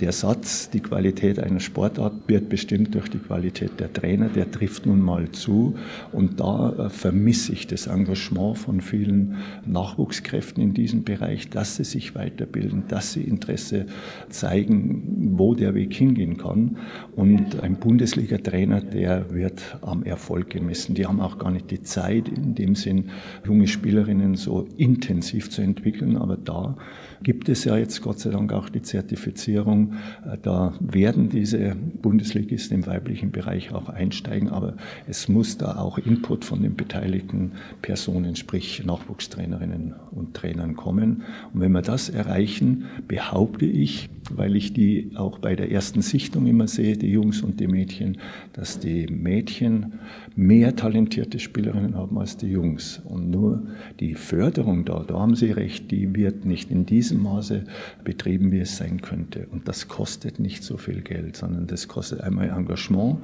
der 0.00 0.12
Satz, 0.12 0.70
die 0.70 0.80
Qualität 0.80 1.38
einer 1.38 1.60
Sportart 1.60 2.14
wird 2.26 2.48
bestimmt 2.48 2.94
durch 2.94 3.08
die 3.08 3.18
Qualität 3.18 3.78
der 3.78 3.92
Trainer, 3.92 4.28
der 4.28 4.50
trifft 4.50 4.86
nun 4.86 5.00
mal 5.00 5.30
zu. 5.30 5.76
Und 6.12 6.40
da 6.40 6.72
äh, 6.72 6.90
vermisse 6.90 7.52
ich 7.52 7.66
das 7.66 7.86
Engagement 7.86 8.58
von 8.58 8.80
vielen 8.80 9.36
Nachwuchskräften 9.66 10.62
in 10.62 10.74
diesem 10.74 11.04
Bereich, 11.04 11.48
dass 11.50 11.76
sie 11.76 11.84
sich 11.84 12.14
weiterbilden, 12.14 12.84
dass 12.88 13.12
sie 13.12 13.22
Interesse 13.22 13.86
zeigen, 14.30 15.36
wo 15.36 15.54
der 15.54 15.74
Weg 15.74 15.94
hingehen 15.94 16.38
kann. 16.38 16.78
Und 17.14 17.60
ein 17.60 17.76
Bundesliga-Trainer, 17.76 18.80
der 18.80 19.32
wird 19.32 19.78
am 19.82 20.02
Erfolg 20.02 20.50
gemessen. 20.50 20.94
Die 20.94 21.06
haben 21.06 21.20
auch 21.20 21.38
gar 21.38 21.50
nicht 21.50 21.70
die 21.70 21.82
Zeit 21.82 22.28
in 22.28 22.54
dem 22.54 22.74
Sinn, 22.74 23.10
junge 23.46 23.66
Spielerinnen 23.66 24.34
so 24.34 24.66
intensiv 24.76 25.50
zu 25.50 25.62
entwickeln. 25.62 26.16
Aber 26.16 26.36
da 26.36 26.76
gibt 27.22 27.48
es 27.48 27.64
ja 27.64 27.76
jetzt 27.76 28.02
Gott 28.02 28.18
sei 28.18 28.30
Dank 28.30 28.52
auch 28.52 28.68
die 28.68 28.82
Zertifizierung. 28.82 29.94
Da 30.42 30.74
werden 30.80 31.28
diese 31.28 31.76
Bundesligisten 32.00 32.78
im 32.78 32.86
weiblichen 32.86 33.30
Bereich 33.30 33.72
auch 33.72 33.88
einsteigen. 33.88 34.48
Aber 34.48 34.76
es 35.06 35.28
muss 35.28 35.58
da 35.58 35.76
auch 35.76 35.98
Input 35.98 36.44
von 36.44 36.62
den 36.62 36.76
beteiligten 36.76 37.52
Personen, 37.80 38.36
sprich 38.36 38.84
Nachwuchstrainerinnen 38.84 39.94
und 40.10 40.34
Trainern 40.34 40.76
kommen. 40.76 41.22
Und 41.52 41.60
wenn 41.60 41.72
wir 41.72 41.82
das 41.82 42.08
erreichen, 42.08 42.84
behaupte 43.08 43.66
ich, 43.66 44.08
weil 44.30 44.56
ich 44.56 44.72
die 44.72 45.10
auch 45.14 45.38
bei 45.38 45.56
der 45.56 45.70
ersten 45.70 46.02
Sichtung 46.02 46.46
immer 46.46 46.68
sehe, 46.68 46.96
die 46.96 47.10
Jungs 47.10 47.42
und 47.42 47.60
die 47.60 47.66
Mädchen, 47.66 48.18
dass 48.52 48.78
die 48.78 49.06
Mädchen 49.06 49.94
mehr 50.36 50.76
talentierte 50.76 51.38
Spielerinnen 51.38 51.96
haben 51.96 52.18
als 52.18 52.36
die 52.36 52.48
Jungs. 52.48 53.00
Und 53.04 53.30
nur 53.30 53.62
die 54.00 54.14
Förderung 54.14 54.84
da, 54.84 55.04
da 55.06 55.18
haben 55.18 55.34
Sie 55.34 55.50
recht, 55.50 55.90
die 55.90 56.14
wird 56.14 56.44
nicht 56.44 56.70
in 56.70 56.86
diesem 56.86 57.11
Maße 57.18 57.64
betrieben, 58.04 58.52
wie 58.52 58.60
es 58.60 58.76
sein 58.76 59.00
könnte. 59.00 59.46
Und 59.50 59.68
das 59.68 59.88
kostet 59.88 60.38
nicht 60.38 60.62
so 60.62 60.76
viel 60.76 61.00
Geld, 61.02 61.36
sondern 61.36 61.66
das 61.66 61.88
kostet 61.88 62.20
einmal 62.20 62.48
Engagement, 62.48 63.18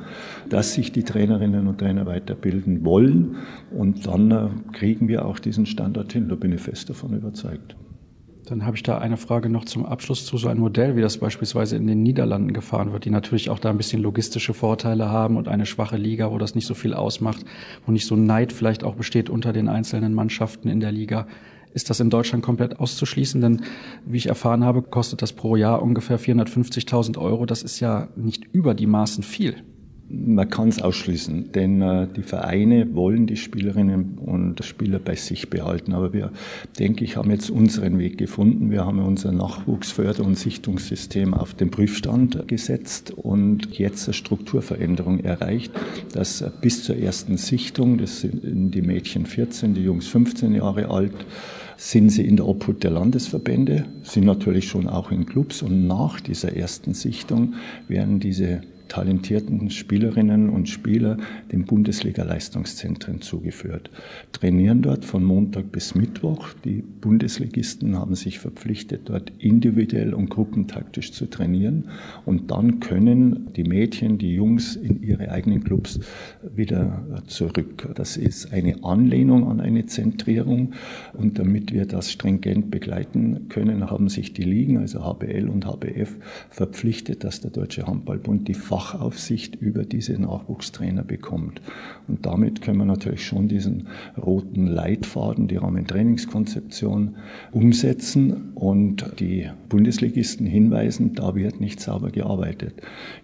dass 0.49 0.75
sich 0.75 0.93
die 0.93 1.03
Trainerinnen 1.03 1.67
und 1.67 1.79
Trainer 1.79 2.07
weiterbilden 2.07 2.85
wollen. 2.85 3.37
Und 3.71 4.07
dann 4.07 4.31
äh, 4.31 4.49
kriegen 4.73 5.09
wir 5.09 5.25
auch 5.25 5.39
diesen 5.39 5.67
Standard 5.67 6.13
hin. 6.13 6.29
Da 6.29 6.35
bin 6.35 6.53
ich 6.53 6.61
fest 6.61 6.91
davon 6.91 7.17
überzeugt. 7.17 7.77
Dann 8.49 8.65
habe 8.65 8.77
ich 8.77 8.83
da 8.83 8.97
eine 8.97 9.19
Frage 9.19 9.51
noch 9.51 9.67
zum 9.67 9.85
Abschluss 9.85 10.25
zu 10.25 10.39
so 10.39 10.49
einem 10.49 10.61
Modell, 10.61 10.97
wie 10.97 11.03
das 11.03 11.19
beispielsweise 11.19 11.77
in 11.77 11.87
den 11.87 12.03
Niederlanden 12.03 12.55
gefahren 12.55 12.93
wird, 12.93 13.05
die 13.05 13.11
natürlich 13.11 13.51
auch 13.51 13.59
da 13.59 13.69
ein 13.69 13.77
bisschen 13.77 14.01
logistische 14.01 14.55
Vorteile 14.55 15.11
haben 15.11 15.37
und 15.37 15.49
eine 15.49 15.67
schwache 15.67 15.99
Liga, 15.99 16.31
wo 16.33 16.39
das 16.39 16.55
nicht 16.55 16.67
so 16.67 16.73
viel 16.73 16.95
ausmacht, 16.95 17.45
wo 17.85 17.93
nicht 17.93 18.07
so 18.07 18.17
Neid 18.17 18.55
vielleicht 18.55 18.85
auch 18.85 18.95
besteht 18.95 19.29
unter 19.29 19.53
den 19.53 19.69
einzelnen 19.69 20.15
Mannschaften 20.15 20.69
in 20.69 20.81
der 20.81 20.93
Liga. 20.93 21.27
Ist 21.75 21.91
das 21.91 22.01
in 22.01 22.11
Deutschland 22.11 22.45
komplett 22.45 22.79
auszuschließen? 22.79 23.41
Denn 23.41 23.63
wie 24.05 24.17
ich 24.17 24.29
erfahren 24.29 24.65
habe, 24.65 24.83
kostet 24.83 25.23
das 25.23 25.33
pro 25.33 25.57
Jahr 25.57 25.83
ungefähr 25.83 26.19
450.000 26.19 27.19
Euro. 27.19 27.47
Das 27.47 27.63
ist 27.63 27.81
ja 27.81 28.09
nicht 28.17 28.45
über 28.53 28.75
die 28.75 28.87
Maßen 28.87 29.23
viel. 29.23 29.63
Man 30.11 30.49
kann 30.49 30.69
es 30.69 30.81
ausschließen, 30.81 31.53
denn 31.53 31.83
äh, 31.83 32.09
die 32.17 32.23
Vereine 32.23 32.95
wollen 32.95 33.27
die 33.27 33.37
Spielerinnen 33.37 34.17
und 34.17 34.65
Spieler 34.65 34.99
bei 34.99 35.15
sich 35.17 35.51
behalten. 35.51 35.93
Aber 35.93 36.15
wir, 36.15 36.33
denke 36.79 37.05
ich, 37.05 37.19
haben 37.19 37.31
jetzt 37.31 37.51
unseren 37.51 37.99
Weg 37.99 38.17
gefunden. 38.17 38.71
Wir 38.71 38.87
haben 38.87 39.01
unser 39.01 39.33
Nachwuchsförder- 39.33 40.25
und 40.25 40.39
Sichtungssystem 40.39 41.35
auf 41.35 41.53
den 41.53 41.71
Prüfstand 41.71 42.49
gesetzt 42.49 43.13
und 43.17 43.79
jetzt 43.79 44.09
eine 44.09 44.15
Strukturveränderung 44.15 45.21
erreicht, 45.21 45.73
dass 46.15 46.43
bis 46.63 46.85
zur 46.85 46.97
ersten 46.97 47.37
Sichtung, 47.37 47.99
das 47.99 48.21
sind 48.23 48.71
die 48.75 48.83
Mädchen 48.83 49.27
14, 49.27 49.75
die 49.75 49.83
Jungs 49.83 50.07
15 50.07 50.55
Jahre 50.55 50.89
alt, 50.89 51.27
sind 51.77 52.09
sie 52.11 52.27
in 52.27 52.37
der 52.37 52.47
Obhut 52.47 52.83
der 52.83 52.93
Landesverbände, 52.93 53.85
sind 54.03 54.25
natürlich 54.25 54.69
schon 54.69 54.89
auch 54.89 55.13
in 55.13 55.27
Clubs 55.27 55.63
und 55.63 55.87
nach 55.87 56.19
dieser 56.21 56.57
ersten 56.57 56.95
Sichtung 56.95 57.55
werden 57.89 58.21
diese 58.21 58.63
talentierten 58.89 59.71
Spielerinnen 59.71 60.49
und 60.49 60.69
Spieler 60.69 61.19
den 61.53 61.65
Bundesliga-Leistungszentren 61.65 63.21
zugeführt. 63.21 63.91
Trainieren 64.33 64.83
dort 64.83 65.05
von 65.05 65.25
Montag 65.25 65.71
bis 65.73 65.95
Mittwoch. 65.95 66.49
Die 66.65 66.83
Bundesligisten 66.83 67.97
haben 67.97 68.15
sich 68.15 68.39
verpflichtet, 68.39 69.03
dort 69.09 69.33
individuell 69.39 70.15
und 70.15 70.31
gruppentaktisch 70.31 71.13
zu 71.13 71.27
trainieren. 71.27 71.89
Und 72.25 72.51
dann 72.51 72.81
können 72.81 73.53
die 73.55 73.65
Mädchen, 73.65 74.19
die 74.19 74.35
Jungs 74.35 74.77
in 74.77 75.03
ihre 75.03 75.31
eigenen 75.31 75.63
Clubs 75.63 76.01
wieder 76.55 77.23
zurück. 77.27 77.89
Das 77.95 78.17
ist 78.17 78.53
eine 78.53 78.83
Anlehnung 78.83 79.49
an 79.49 79.61
eine 79.61 79.87
Zentrierung. 79.87 80.73
Und 81.13 81.39
damit 81.39 81.73
wir 81.73 81.87
das 81.87 82.11
stringent 82.11 82.71
begleiten 82.71 83.49
können, 83.49 83.91
haben 83.91 84.09
sich 84.09 84.33
die 84.33 84.45
Ligen, 84.45 84.79
also 84.79 85.01
HBL 85.01 85.49
und 85.49 85.67
HBF, 85.67 86.17
verpflichtet, 86.51 87.25
dass 87.25 87.41
der 87.41 87.51
Deutsche 87.51 87.87
Handballbund 87.87 88.49
die 88.49 88.55
Fachaufsicht 88.79 89.57
über 89.57 89.85
diese 89.85 90.13
Nachwuchstrainer 90.21 91.03
bekommt. 91.03 91.61
Und 92.07 92.25
damit 92.25 92.63
können 92.63 92.79
wir 92.79 92.85
natürlich 92.85 93.27
schon 93.27 93.49
diesen 93.49 93.89
roten 94.17 94.69
Leitfaden, 94.69 95.49
die 95.49 95.57
Rahmentrainingskonzeption 95.57 97.17
umsetzen 97.51 98.53
und 98.55 99.05
die 99.19 99.49
Bundesligisten 99.69 100.47
hinweisen, 100.47 101.15
da 101.15 101.35
wird 101.35 101.61
nicht 101.61 101.81
sauber 101.81 102.11
gearbeitet. 102.11 102.75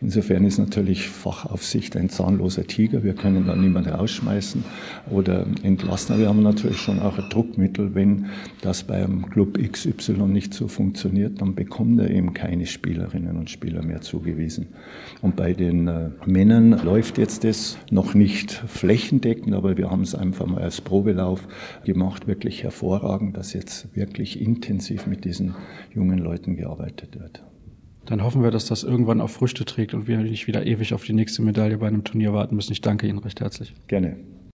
Insofern 0.00 0.44
ist 0.44 0.58
natürlich 0.58 1.08
Fachaufsicht 1.08 1.96
ein 1.96 2.08
zahnloser 2.08 2.66
Tiger. 2.66 3.04
Wir 3.04 3.14
können 3.14 3.46
da 3.46 3.54
niemanden 3.54 3.90
rausschmeißen 3.90 4.64
oder 5.10 5.46
entlassen. 5.62 6.14
Aber 6.14 6.22
wir 6.22 6.28
haben 6.28 6.42
natürlich 6.42 6.78
schon 6.78 6.98
auch 6.98 7.16
ein 7.16 7.30
Druckmittel. 7.30 7.94
Wenn 7.94 8.26
das 8.60 8.82
beim 8.82 9.30
Club 9.30 9.56
XY 9.56 10.26
nicht 10.26 10.52
so 10.52 10.66
funktioniert, 10.68 11.40
dann 11.40 11.54
bekommt 11.54 12.00
er 12.00 12.10
eben 12.10 12.34
keine 12.34 12.66
Spielerinnen 12.66 13.36
und 13.36 13.50
Spieler 13.50 13.82
mehr 13.84 14.00
zugewiesen. 14.00 14.66
Und 15.22 15.36
bei 15.44 15.52
den 15.52 15.88
äh, 15.88 16.08
Männern 16.24 16.70
läuft 16.70 17.18
jetzt 17.18 17.44
das 17.44 17.76
noch 17.90 18.14
nicht 18.14 18.50
flächendeckend, 18.50 19.54
aber 19.54 19.76
wir 19.76 19.90
haben 19.90 20.00
es 20.00 20.14
einfach 20.14 20.46
mal 20.46 20.62
als 20.62 20.80
Probelauf 20.80 21.46
gemacht, 21.84 22.26
wirklich 22.26 22.62
hervorragend, 22.62 23.36
dass 23.36 23.52
jetzt 23.52 23.94
wirklich 23.94 24.40
intensiv 24.40 25.06
mit 25.06 25.26
diesen 25.26 25.54
jungen 25.94 26.18
Leuten 26.18 26.56
gearbeitet 26.56 27.20
wird. 27.20 27.44
Dann 28.06 28.22
hoffen 28.24 28.42
wir, 28.42 28.50
dass 28.50 28.64
das 28.64 28.84
irgendwann 28.84 29.20
auch 29.20 29.28
Früchte 29.28 29.66
trägt 29.66 29.92
und 29.92 30.08
wir 30.08 30.16
nicht 30.16 30.46
wieder 30.46 30.64
ewig 30.64 30.94
auf 30.94 31.04
die 31.04 31.12
nächste 31.12 31.42
Medaille 31.42 31.76
bei 31.76 31.88
einem 31.88 32.04
Turnier 32.04 32.32
warten 32.32 32.56
müssen. 32.56 32.72
Ich 32.72 32.80
danke 32.80 33.06
Ihnen 33.06 33.18
recht 33.18 33.42
herzlich. 33.42 33.74
Gerne. 33.86 34.16